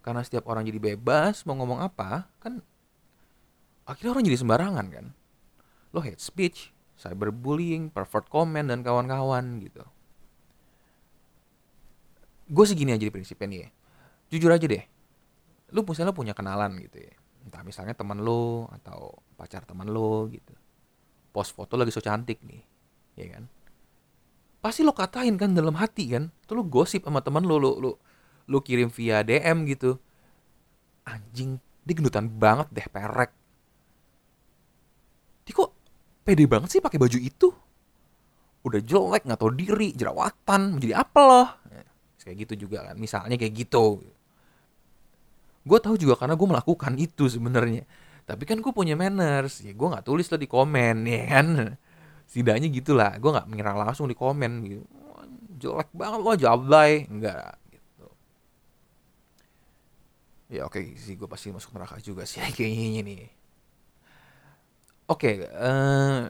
karena 0.03 0.21
setiap 0.21 0.51
orang 0.51 0.67
jadi 0.67 0.77
bebas 0.93 1.47
mau 1.47 1.55
ngomong 1.55 1.79
apa 1.79 2.27
kan 2.43 2.59
akhirnya 3.87 4.11
orang 4.13 4.25
jadi 4.27 4.37
sembarangan 4.39 4.85
kan? 4.91 5.05
Lo 5.95 6.03
hate 6.03 6.19
speech 6.19 6.75
cyberbullying 6.99 7.89
pervert 7.89 8.27
comment 8.27 8.67
dan 8.67 8.83
kawan-kawan 8.83 9.63
gitu. 9.63 9.83
Gue 12.51 12.65
segini 12.67 12.91
aja 12.91 13.03
di 13.03 13.13
prinsipnya 13.13 13.47
nih 13.47 13.59
ya. 13.63 13.69
Jujur 14.35 14.51
aja 14.51 14.65
deh. 14.67 14.83
Lu 15.73 15.81
misalnya 15.87 16.13
punya 16.13 16.35
kenalan 16.35 16.75
gitu 16.83 17.01
ya. 17.01 17.15
Entah 17.43 17.63
misalnya 17.63 17.95
teman 17.95 18.23
lo 18.23 18.71
atau 18.71 19.23
pacar 19.35 19.63
teman 19.63 19.89
lo 19.89 20.27
gitu. 20.29 20.53
Post 21.33 21.57
foto 21.57 21.79
lagi 21.79 21.89
so 21.89 22.03
cantik 22.03 22.43
nih 22.45 22.61
ya 23.17 23.39
kan? 23.39 23.43
Pasti 24.63 24.85
lo 24.85 24.95
katain 24.95 25.35
kan 25.35 25.51
dalam 25.51 25.75
hati 25.75 26.13
kan? 26.13 26.31
Tuh 26.47 26.61
lo 26.61 26.63
gosip 26.63 27.03
sama 27.03 27.19
teman 27.19 27.43
lo 27.43 27.57
lo 27.59 27.71
lo 27.79 27.91
lu 28.47 28.59
kirim 28.59 28.91
via 28.91 29.23
DM 29.23 29.67
gitu. 29.69 29.99
Anjing 31.03 31.59
dia 31.83 31.93
gendutan 31.95 32.31
banget 32.31 32.67
deh 32.71 32.87
perek. 32.87 33.31
Dia 35.43 35.53
kok 35.53 35.71
pede 36.23 36.47
banget 36.47 36.69
sih 36.71 36.81
pakai 36.83 36.95
baju 36.95 37.19
itu? 37.19 37.51
Udah 38.63 38.79
jelek 38.79 39.27
nggak 39.27 39.39
tahu 39.39 39.51
diri 39.51 39.91
jerawatan 39.91 40.79
menjadi 40.79 41.03
apa 41.03 41.19
loh 41.19 41.47
ya, 41.67 41.83
kayak 42.23 42.47
gitu 42.47 42.53
juga 42.67 42.87
kan 42.87 42.95
misalnya 42.95 43.35
kayak 43.35 43.67
gitu. 43.67 43.99
Gue 45.67 45.79
tahu 45.83 45.99
juga 45.99 46.15
karena 46.15 46.39
gue 46.39 46.47
melakukan 46.47 46.95
itu 46.95 47.27
sebenarnya. 47.27 47.83
Tapi 48.23 48.47
kan 48.47 48.63
gue 48.63 48.71
punya 48.71 48.95
manners. 48.95 49.59
Ya 49.67 49.75
gue 49.75 49.87
nggak 49.87 50.07
tulis 50.07 50.31
lah 50.31 50.39
di 50.39 50.47
komen 50.47 51.03
ya 51.03 51.21
kan? 51.27 51.47
Setidaknya 52.31 52.71
gitulah 52.71 53.11
gue 53.19 53.31
nggak 53.35 53.47
menyerang 53.51 53.83
langsung 53.83 54.07
di 54.07 54.15
komen 54.15 54.51
gitu. 54.63 54.83
Jelek 55.59 55.91
banget 55.91 56.19
lo 56.23 56.31
jablay 56.39 57.03
enggak 57.11 57.59
ya 60.53 60.69
oke 60.69 60.77
okay, 60.77 60.93
sih 60.93 61.17
gue 61.17 61.25
pasti 61.25 61.49
masuk 61.49 61.73
neraka 61.73 61.97
juga 61.97 62.29
sih 62.29 62.37
kayaknya 62.57 63.01
nih. 63.01 63.21
Oke 65.09 65.17
okay, 65.17 65.35
uh, 65.49 65.65
eh, 65.65 66.21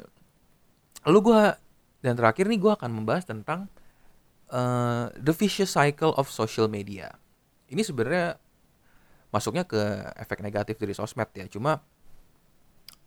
lalu 1.04 1.20
gue 1.28 1.42
dan 2.04 2.16
terakhir 2.16 2.48
nih 2.48 2.60
gue 2.60 2.72
akan 2.72 2.92
membahas 3.04 3.28
tentang 3.28 3.68
uh, 4.52 5.12
the 5.20 5.36
vicious 5.36 5.76
cycle 5.76 6.16
of 6.16 6.32
social 6.32 6.72
media. 6.72 7.12
Ini 7.68 7.84
sebenarnya 7.84 8.40
masuknya 9.34 9.68
ke 9.68 9.82
efek 10.16 10.40
negatif 10.40 10.80
dari 10.80 10.94
sosmed 10.96 11.28
ya 11.36 11.50
cuma 11.50 11.82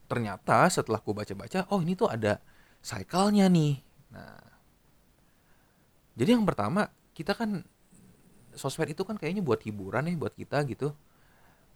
ternyata 0.06 0.66
setelah 0.70 0.98
gue 1.02 1.14
baca-baca 1.14 1.66
oh 1.70 1.80
ini 1.82 1.96
tuh 1.96 2.12
ada 2.12 2.38
cycle-nya 2.84 3.48
nih. 3.48 3.80
Nah 4.12 4.42
jadi 6.16 6.36
yang 6.36 6.44
pertama 6.44 6.92
kita 7.16 7.32
kan 7.32 7.64
sosmed 8.56 8.90
itu 8.90 9.04
kan 9.04 9.20
kayaknya 9.20 9.44
buat 9.44 9.62
hiburan 9.62 10.08
ya 10.08 10.16
buat 10.16 10.34
kita 10.34 10.64
gitu. 10.66 10.96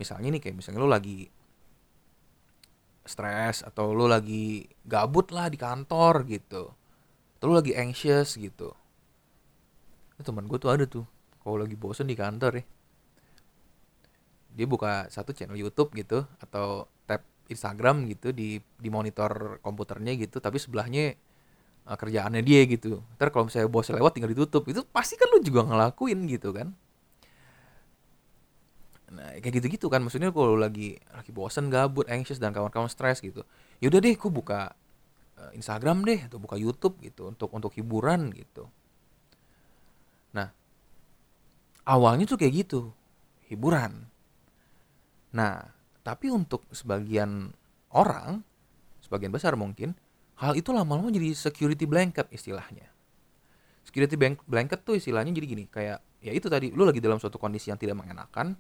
Misalnya 0.01 0.33
nih 0.33 0.40
kayak 0.40 0.57
misalnya 0.57 0.81
lo 0.81 0.88
lagi 0.88 1.29
stres 3.05 3.62
atau 3.64 3.93
lo 3.93 4.09
lagi 4.09 4.64
gabut 4.85 5.31
lah 5.31 5.53
di 5.53 5.61
kantor 5.61 6.25
gitu. 6.27 6.73
Atau 7.37 7.45
lo 7.53 7.61
lagi 7.61 7.77
anxious 7.77 8.40
gitu. 8.40 8.73
Nah, 10.16 10.25
teman 10.25 10.45
gue 10.49 10.59
tuh 10.61 10.73
ada 10.73 10.85
tuh 10.85 11.05
kalau 11.40 11.61
lagi 11.61 11.77
bosen 11.77 12.09
di 12.09 12.16
kantor 12.16 12.61
ya. 12.61 12.64
Dia 14.51 14.66
buka 14.66 15.09
satu 15.09 15.33
channel 15.33 15.57
YouTube 15.57 15.95
gitu 15.97 16.27
atau 16.43 16.90
tab 17.07 17.25
Instagram 17.49 18.05
gitu 18.11 18.35
di 18.35 18.61
di 18.61 18.88
monitor 18.93 19.62
komputernya 19.64 20.19
gitu 20.19 20.43
tapi 20.43 20.59
sebelahnya 20.61 21.16
uh, 21.87 21.97
kerjaannya 21.97 22.43
dia 22.45 22.66
gitu 22.69 23.01
ntar 23.16 23.33
kalau 23.33 23.49
misalnya 23.49 23.69
bosnya 23.71 23.97
lewat 23.97 24.16
tinggal 24.19 24.33
ditutup 24.33 24.66
itu 24.69 24.85
pasti 24.90 25.14
kan 25.16 25.29
lu 25.33 25.40
juga 25.40 25.64
ngelakuin 25.64 26.27
gitu 26.29 26.53
kan 26.53 26.75
Nah, 29.11 29.35
kayak 29.43 29.59
gitu-gitu 29.59 29.90
kan 29.90 30.07
maksudnya 30.07 30.31
kalau 30.31 30.55
lagi 30.55 30.95
lagi 31.11 31.35
bosen, 31.35 31.66
gabut, 31.66 32.07
anxious 32.07 32.38
dan 32.38 32.55
kawan-kawan 32.55 32.87
stres 32.87 33.19
gitu. 33.19 33.43
Ya 33.83 33.90
udah 33.90 33.99
deh, 33.99 34.14
aku 34.14 34.31
buka 34.31 34.71
uh, 35.35 35.51
Instagram 35.59 36.07
deh 36.07 36.31
atau 36.31 36.38
buka 36.38 36.55
YouTube 36.55 37.03
gitu 37.03 37.27
untuk 37.27 37.51
untuk 37.51 37.75
hiburan 37.75 38.31
gitu. 38.31 38.71
Nah, 40.31 40.55
awalnya 41.90 42.31
tuh 42.31 42.38
kayak 42.38 42.55
gitu, 42.66 42.95
hiburan. 43.51 44.07
Nah, 45.35 45.66
tapi 46.07 46.31
untuk 46.31 46.62
sebagian 46.71 47.51
orang, 47.90 48.47
sebagian 49.03 49.35
besar 49.35 49.59
mungkin, 49.59 49.99
hal 50.40 50.57
itu 50.57 50.72
lama-lama 50.72 51.12
jadi 51.12 51.37
security 51.37 51.85
blanket 51.85 52.33
istilahnya. 52.33 52.88
Security 53.85 54.16
blanket 54.48 54.81
tuh 54.88 54.96
istilahnya 54.96 55.37
jadi 55.37 55.46
gini, 55.46 55.64
kayak 55.68 56.00
ya 56.24 56.33
itu 56.33 56.48
tadi 56.48 56.72
lu 56.72 56.88
lagi 56.88 57.00
dalam 57.00 57.20
suatu 57.20 57.37
kondisi 57.37 57.68
yang 57.68 57.76
tidak 57.76 58.00
mengenakan, 58.00 58.57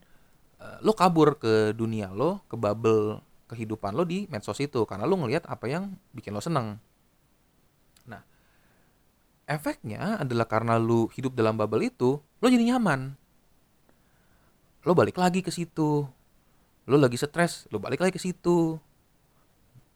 uh, 0.60 0.76
lo 0.84 0.92
kabur 0.92 1.40
ke 1.40 1.72
dunia 1.72 2.12
lo, 2.12 2.44
ke 2.48 2.56
bubble 2.56 3.24
kehidupan 3.48 3.96
lo 3.96 4.06
di 4.06 4.30
medsos 4.30 4.60
itu 4.62 4.86
karena 4.86 5.08
lo 5.08 5.18
ngelihat 5.18 5.48
apa 5.48 5.66
yang 5.66 5.96
bikin 6.12 6.36
lo 6.36 6.44
seneng. 6.44 6.76
Nah, 8.04 8.22
efeknya 9.48 10.20
adalah 10.20 10.44
karena 10.44 10.76
lo 10.76 11.08
hidup 11.16 11.32
dalam 11.32 11.56
bubble 11.56 11.88
itu, 11.88 12.20
lo 12.20 12.46
jadi 12.46 12.76
nyaman. 12.76 13.16
Lo 14.84 14.92
balik 14.92 15.16
lagi 15.16 15.40
ke 15.40 15.52
situ. 15.52 16.04
Lo 16.88 16.96
lagi 16.96 17.16
stres, 17.20 17.68
lo 17.68 17.80
balik 17.80 18.00
lagi 18.00 18.16
ke 18.16 18.22
situ. 18.22 18.80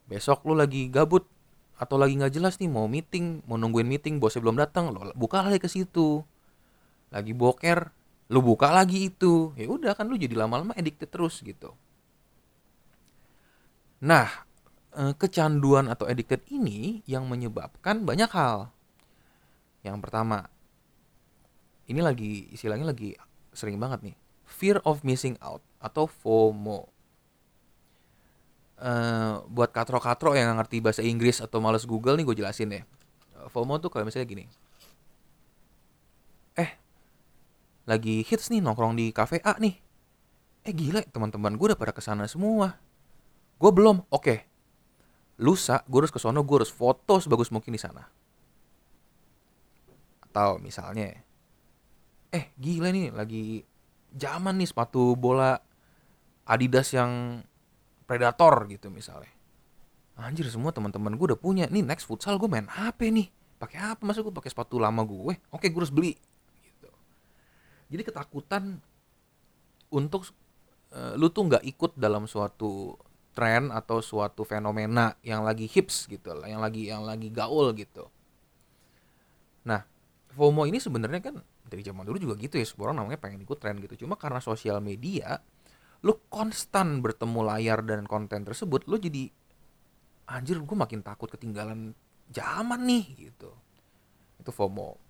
Besok 0.05 0.45
lo 0.45 0.53
lagi 0.53 0.85
gabut 0.89 1.25
atau 1.75 1.99
lagi 1.99 2.15
nggak 2.15 2.33
jelas 2.33 2.55
nih 2.57 2.71
mau 2.71 2.87
meeting, 2.87 3.43
mau 3.45 3.59
nungguin 3.59 3.87
meeting, 3.87 4.15
bosnya 4.17 4.39
belum 4.39 4.55
datang, 4.55 4.95
lo 4.95 5.11
buka 5.13 5.43
lagi 5.43 5.59
ke 5.59 5.67
situ. 5.67 6.23
Lagi 7.11 7.35
boker, 7.35 7.91
lu 8.31 8.39
buka 8.39 8.71
lagi 8.71 9.11
itu. 9.11 9.51
Ya 9.59 9.67
udah 9.67 9.93
kan 9.93 10.07
lu 10.07 10.15
jadi 10.15 10.35
lama-lama 10.39 10.71
addicted 10.79 11.11
terus 11.11 11.43
gitu. 11.43 11.75
Nah 13.99 14.27
eh, 14.95 15.13
kecanduan 15.19 15.91
atau 15.91 16.07
addicted 16.07 16.43
ini 16.47 17.03
yang 17.07 17.27
menyebabkan 17.27 18.07
banyak 18.07 18.31
hal. 18.31 18.71
Yang 19.83 19.97
pertama 20.01 20.47
ini 21.85 22.01
lagi 22.01 22.49
istilahnya 22.55 22.89
lagi 22.89 23.13
sering 23.53 23.77
banget 23.77 24.11
nih 24.11 24.15
fear 24.45 24.81
of 24.87 25.05
missing 25.05 25.37
out 25.41 25.61
atau 25.77 26.09
FOMO 26.09 26.94
Uh, 28.75 29.39
buat 29.47 29.71
katro-katro 29.71 30.35
yang 30.35 30.51
ngerti 30.59 30.83
bahasa 30.83 30.99
Inggris 30.99 31.39
atau 31.39 31.63
males 31.63 31.87
Google 31.87 32.19
nih 32.19 32.27
gue 32.27 32.35
jelasin 32.43 32.67
deh. 32.67 32.83
FOMO 33.47 33.79
tuh 33.79 33.87
kalau 33.87 34.03
misalnya 34.03 34.27
gini. 34.27 34.45
Eh, 36.59 36.75
lagi 37.87 38.27
hits 38.27 38.51
nih 38.51 38.59
nongkrong 38.59 38.99
di 38.99 39.15
cafe 39.15 39.39
A 39.47 39.55
nih. 39.55 39.79
Eh 40.65 40.73
gila 40.75 41.05
teman-teman 41.07 41.55
gue 41.55 41.71
udah 41.71 41.79
pada 41.79 41.95
ke 41.95 42.03
sana 42.03 42.27
semua. 42.27 42.75
Gue 43.55 43.71
belum. 43.71 44.03
Oke. 44.11 44.43
Lusa 45.39 45.83
gue 45.87 45.99
harus 46.03 46.11
ke 46.11 46.19
sono, 46.19 46.43
gue 46.43 46.55
harus 46.59 46.71
foto 46.71 47.19
sebagus 47.19 47.51
mungkin 47.55 47.75
di 47.75 47.79
sana. 47.79 48.03
Atau 50.19 50.59
misalnya 50.59 51.15
eh 52.35 52.51
gila 52.59 52.91
nih 52.91 53.15
lagi 53.15 53.63
zaman 54.11 54.59
nih 54.59 54.67
sepatu 54.67 55.15
bola 55.15 55.55
Adidas 56.43 56.91
yang 56.91 57.39
Predator 58.05 58.69
gitu 58.69 58.87
misalnya. 58.93 59.33
Anjir 60.15 60.47
semua 60.47 60.71
teman-teman 60.71 61.17
gue 61.19 61.35
udah 61.35 61.39
punya. 61.39 61.65
Nih 61.67 61.83
next 61.83 62.07
futsal 62.07 62.39
gue 62.39 62.47
main 62.47 62.69
apa 62.71 63.03
nih? 63.03 63.27
Pakai 63.59 63.97
apa? 63.97 64.01
Masa 64.05 64.23
gue 64.23 64.31
pakai 64.31 64.53
sepatu 64.53 64.79
lama 64.79 65.03
gue? 65.03 65.35
Oke, 65.51 65.67
gue 65.67 65.81
harus 65.81 65.91
beli 65.91 66.15
jadi 67.89 68.01
ketakutan 68.01 68.81
untuk 69.93 70.25
uh, 70.93 71.13
lu 71.15 71.29
tuh 71.29 71.47
nggak 71.47 71.63
ikut 71.63 71.91
dalam 71.95 72.25
suatu 72.25 72.97
tren 73.35 73.69
atau 73.69 73.99
suatu 73.99 74.47
fenomena 74.47 75.13
yang 75.21 75.45
lagi 75.45 75.69
hips 75.69 76.09
gitu 76.09 76.33
lah, 76.33 76.47
yang 76.49 76.63
lagi 76.63 76.89
yang 76.89 77.03
lagi 77.05 77.29
gaul 77.29 77.75
gitu. 77.75 78.09
Nah, 79.67 79.83
FOMO 80.33 80.65
ini 80.65 80.79
sebenarnya 80.79 81.21
kan 81.21 81.35
dari 81.65 81.81
zaman 81.83 82.05
dulu 82.07 82.17
juga 82.17 82.35
gitu 82.39 82.55
ya, 82.57 82.65
semua 82.65 82.89
orang 82.89 83.05
namanya 83.05 83.19
pengen 83.19 83.43
ikut 83.43 83.57
tren 83.59 83.77
gitu. 83.83 84.05
Cuma 84.05 84.15
karena 84.15 84.39
sosial 84.39 84.79
media, 84.79 85.41
lu 86.05 86.13
konstan 86.29 87.01
bertemu 87.01 87.41
layar 87.41 87.81
dan 87.81 88.05
konten 88.05 88.45
tersebut, 88.45 88.85
lu 88.85 89.01
jadi 89.01 89.33
anjir 90.29 90.61
gue 90.61 90.77
makin 90.77 91.01
takut 91.01 91.27
ketinggalan 91.33 91.97
zaman 92.29 92.85
nih 92.85 93.29
gitu. 93.29 93.49
Itu 94.37 94.53
FOMO. 94.53 95.01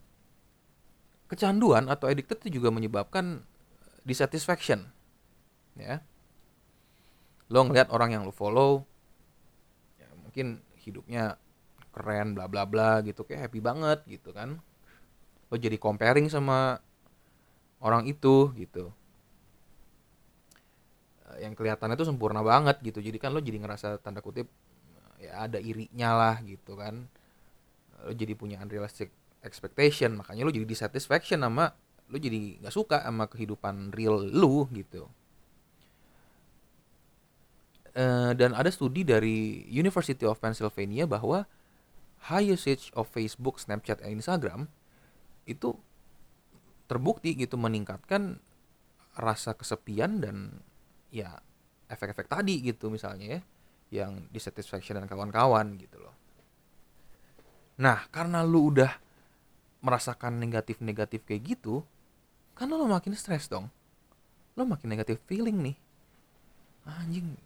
Kecanduan 1.27 1.91
atau 1.91 2.07
addicted 2.07 2.39
itu 2.47 2.63
juga 2.63 2.71
menyebabkan 2.71 3.43
dissatisfaction. 4.07 4.87
Ya 5.75 5.99
lo 7.49 7.61
ngeliat 7.61 7.93
orang 7.93 8.09
yang 8.17 8.23
lo 8.25 8.33
follow 8.33 8.81
ya 10.01 10.09
mungkin 10.17 10.65
hidupnya 10.81 11.37
keren 11.93 12.33
bla 12.33 12.49
bla 12.49 12.65
bla 12.65 13.05
gitu 13.05 13.21
kayak 13.21 13.49
happy 13.49 13.61
banget 13.61 14.01
gitu 14.09 14.33
kan 14.33 14.57
lo 15.49 15.55
jadi 15.55 15.77
comparing 15.77 16.25
sama 16.25 16.81
orang 17.85 18.09
itu 18.09 18.49
gitu 18.57 18.89
eh, 18.89 19.04
yang 21.41 21.53
kelihatannya 21.53 21.95
tuh 21.97 22.07
sempurna 22.07 22.41
banget 22.45 22.79
gitu. 22.81 22.99
Jadi 23.03 23.17
kan 23.19 23.31
lo 23.35 23.41
jadi 23.41 23.59
ngerasa 23.59 23.99
tanda 23.99 24.19
kutip 24.23 24.47
ya 25.19 25.47
ada 25.47 25.57
irinya 25.59 26.09
lah 26.15 26.35
gitu 26.43 26.75
kan. 26.79 27.07
Lo 28.05 28.13
jadi 28.13 28.33
punya 28.37 28.61
unrealistic 28.61 29.11
expectation 29.45 30.17
makanya 30.17 30.47
lo 30.47 30.51
jadi 30.51 30.65
dissatisfaction 30.65 31.45
sama 31.45 31.71
lo 32.09 32.17
jadi 32.17 32.61
nggak 32.61 32.73
suka 32.73 33.01
sama 33.01 33.25
kehidupan 33.25 33.93
real 33.93 34.21
lo 34.21 34.69
gitu. 34.73 35.09
Uh, 37.95 38.35
dan 38.35 38.51
ada 38.51 38.67
studi 38.67 39.07
dari 39.07 39.63
University 39.71 40.27
of 40.27 40.35
Pennsylvania 40.43 41.07
bahwa 41.07 41.47
high 42.27 42.43
usage 42.43 42.91
of 42.91 43.07
Facebook, 43.07 43.55
Snapchat, 43.55 44.03
dan 44.03 44.19
Instagram 44.19 44.67
itu 45.47 45.79
terbukti 46.91 47.37
gitu 47.37 47.55
meningkatkan 47.55 48.41
rasa 49.15 49.55
kesepian 49.55 50.19
dan 50.19 50.59
ya 51.15 51.31
efek-efek 51.87 52.27
tadi 52.27 52.59
gitu 52.59 52.91
misalnya 52.91 53.39
ya 53.39 53.41
yang 54.03 54.27
dissatisfaction 54.33 54.99
dan 54.99 55.07
kawan-kawan 55.07 55.79
gitu 55.79 56.01
loh. 56.01 56.11
Nah, 57.79 58.07
karena 58.11 58.43
lu 58.43 58.75
udah 58.75 58.91
merasakan 59.79 60.41
negatif-negatif 60.41 61.23
kayak 61.23 61.55
gitu, 61.55 61.85
kan 62.57 62.67
lo 62.67 62.89
makin 62.89 63.13
stres 63.13 63.45
dong. 63.47 63.69
Lo 64.57 64.65
makin 64.65 64.89
negatif 64.89 65.21
feeling 65.29 65.61
nih. 65.61 65.77
Anjing, 66.87 67.37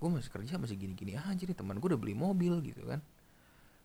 gue 0.00 0.08
masih 0.08 0.32
kerja 0.32 0.56
masih 0.56 0.80
gini-gini 0.80 1.12
aja 1.14 1.44
nih 1.44 1.52
teman 1.52 1.76
gue 1.76 1.92
udah 1.92 2.00
beli 2.00 2.16
mobil 2.16 2.56
gitu 2.64 2.88
kan 2.88 3.04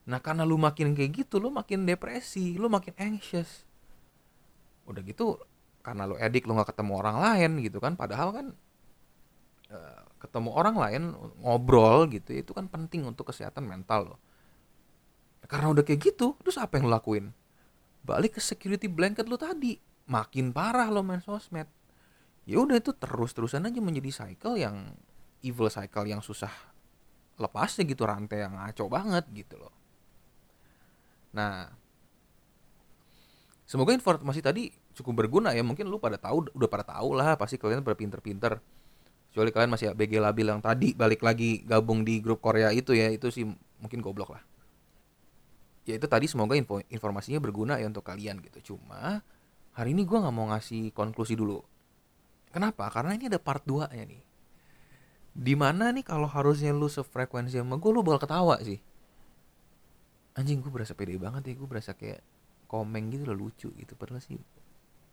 nah 0.08 0.24
karena 0.24 0.48
lu 0.48 0.56
makin 0.56 0.96
kayak 0.96 1.28
gitu 1.28 1.44
lu 1.44 1.52
makin 1.52 1.84
depresi 1.84 2.56
lu 2.56 2.72
makin 2.72 2.96
anxious 2.96 3.68
udah 4.88 5.04
gitu 5.04 5.36
karena 5.84 6.08
lu 6.08 6.16
edik 6.16 6.48
lu 6.48 6.56
nggak 6.56 6.72
ketemu 6.72 6.94
orang 7.04 7.18
lain 7.20 7.52
gitu 7.60 7.84
kan 7.84 8.00
padahal 8.00 8.32
kan 8.32 8.56
uh, 9.71 10.04
ketemu 10.21 10.49
orang 10.54 10.75
lain 10.75 11.04
ngobrol 11.41 12.10
gitu 12.12 12.36
itu 12.36 12.51
kan 12.51 12.65
penting 12.69 13.06
untuk 13.06 13.30
kesehatan 13.30 13.65
mental 13.65 14.15
lo 14.15 14.17
karena 15.45 15.69
udah 15.69 15.86
kayak 15.86 16.01
gitu 16.01 16.34
terus 16.41 16.58
apa 16.58 16.82
yang 16.82 16.89
lo 16.89 16.97
lakuin 16.97 17.30
balik 18.06 18.38
ke 18.38 18.41
security 18.41 18.89
blanket 18.89 19.30
lo 19.30 19.38
tadi 19.38 19.78
makin 20.10 20.54
parah 20.54 20.89
lo 20.89 21.06
main 21.06 21.21
sosmed 21.21 21.69
ya 22.45 22.62
udah 22.62 22.78
itu 22.78 22.93
terus 22.93 23.34
terusan 23.34 23.65
aja 23.65 23.82
menjadi 23.82 24.25
cycle 24.25 24.58
yang 24.58 24.93
evil 25.45 25.69
cycle 25.69 26.06
yang 26.10 26.21
susah 26.21 26.54
lepasnya 27.36 27.84
gitu 27.86 28.08
rantai 28.08 28.47
yang 28.47 28.56
ngaco 28.56 28.88
banget 28.88 29.25
gitu 29.36 29.60
loh. 29.60 29.73
Nah, 31.36 31.67
semoga 33.67 33.91
informasi 33.91 34.39
tadi 34.39 34.71
cukup 34.95 35.25
berguna 35.25 35.51
ya. 35.51 35.62
Mungkin 35.62 35.86
lu 35.91 35.99
pada 35.99 36.15
tahu, 36.15 36.47
udah 36.56 36.69
pada 36.71 36.86
tahu 36.88 37.12
lah. 37.12 37.36
Pasti 37.36 37.60
kalian 37.60 37.84
pada 37.84 37.99
pinter-pinter. 37.99 38.63
Kecuali 39.36 39.52
kalian 39.52 39.71
masih 39.76 39.91
BG 39.91 40.24
labil 40.24 40.48
yang 40.48 40.63
tadi 40.63 40.95
balik 40.95 41.19
lagi 41.19 41.60
gabung 41.67 42.08
di 42.08 42.24
grup 42.24 42.39
Korea 42.39 42.71
itu 42.71 42.95
ya, 42.95 43.12
itu 43.12 43.28
sih 43.28 43.43
mungkin 43.84 44.00
goblok 44.00 44.39
lah. 44.39 44.43
Ya 45.84 46.00
itu 46.00 46.08
tadi 46.08 46.32
semoga 46.32 46.56
info, 46.56 46.80
informasinya 46.88 47.43
berguna 47.43 47.76
ya 47.76 47.91
untuk 47.91 48.08
kalian 48.08 48.39
gitu. 48.39 48.74
Cuma 48.74 49.19
hari 49.76 49.91
ini 49.91 50.08
gue 50.08 50.15
nggak 50.15 50.32
mau 50.32 50.48
ngasih 50.56 50.95
konklusi 50.95 51.36
dulu. 51.36 51.60
Kenapa? 52.56 52.88
Karena 52.88 53.12
ini 53.12 53.28
ada 53.28 53.36
part 53.36 53.67
2 53.67 53.91
nya 53.91 54.08
nih 54.08 54.24
di 55.36 55.52
mana 55.52 55.91
nih 55.91 56.08
kalau 56.08 56.32
harusnya 56.32 56.71
lu 56.71 56.88
sefrekuensi 56.88 57.60
sama 57.60 57.76
gue 57.76 57.91
lu 57.91 58.00
bakal 58.00 58.24
ketawa 58.24 58.56
sih 58.63 58.80
anjing 60.39 60.63
gue 60.63 60.71
berasa 60.71 60.95
pede 60.95 61.19
banget 61.19 61.52
ya 61.52 61.54
gue 61.60 61.67
berasa 61.67 61.91
kayak 61.91 62.24
komeng 62.71 63.12
gitu 63.12 63.28
loh 63.28 63.36
lucu 63.36 63.67
gitu 63.76 64.00
padahal 64.00 64.24
sih 64.24 64.39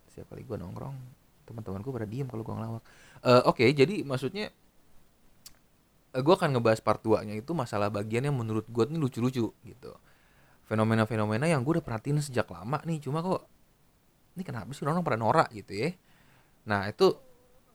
setiap 0.07 0.31
kali 0.31 0.47
gue 0.47 0.55
nongkrong 0.55 0.95
teman-teman 1.45 1.81
gue 1.83 1.93
pada 1.93 2.09
diem 2.09 2.29
kalau 2.31 2.43
gue 2.47 2.55
ngelawak 2.55 2.83
uh, 3.27 3.43
oke 3.49 3.59
okay, 3.59 3.75
jadi 3.75 4.03
maksudnya 4.07 4.51
uh, 6.13 6.17
eh, 6.19 6.23
gue 6.23 6.35
akan 6.35 6.59
ngebahas 6.59 6.81
part 6.81 7.01
2 7.03 7.29
nya 7.29 7.35
itu 7.39 7.53
masalah 7.53 7.91
bagian 7.91 8.29
yang 8.29 8.37
menurut 8.37 8.67
gue 8.67 8.85
ini 8.89 8.99
lucu-lucu 8.99 9.51
gitu 9.51 9.93
fenomena-fenomena 10.67 11.51
yang 11.51 11.67
gue 11.67 11.81
udah 11.81 11.85
perhatiin 11.85 12.23
sejak 12.23 12.47
lama 12.49 12.79
nih 12.87 13.03
cuma 13.03 13.21
kok 13.21 13.45
ini 14.39 14.43
kenapa 14.47 14.73
sih 14.73 14.87
orang, 14.87 15.03
-orang 15.03 15.07
pada 15.07 15.19
norak 15.19 15.49
gitu 15.53 15.73
ya 15.75 15.91
nah 16.63 16.87
itu 16.87 17.19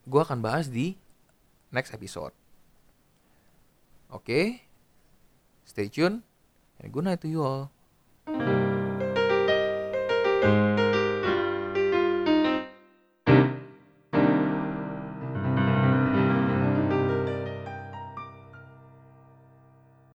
gue 0.08 0.22
akan 0.24 0.40
bahas 0.40 0.72
di 0.72 0.96
next 1.72 1.92
episode. 1.92 2.32
Oke, 4.08 4.24
okay? 4.24 4.46
stay 5.68 5.92
tune, 5.92 6.24
and 6.80 6.96
good 6.96 7.04
night 7.04 7.20
to 7.20 7.28
you 7.28 7.44
all. 7.44 7.77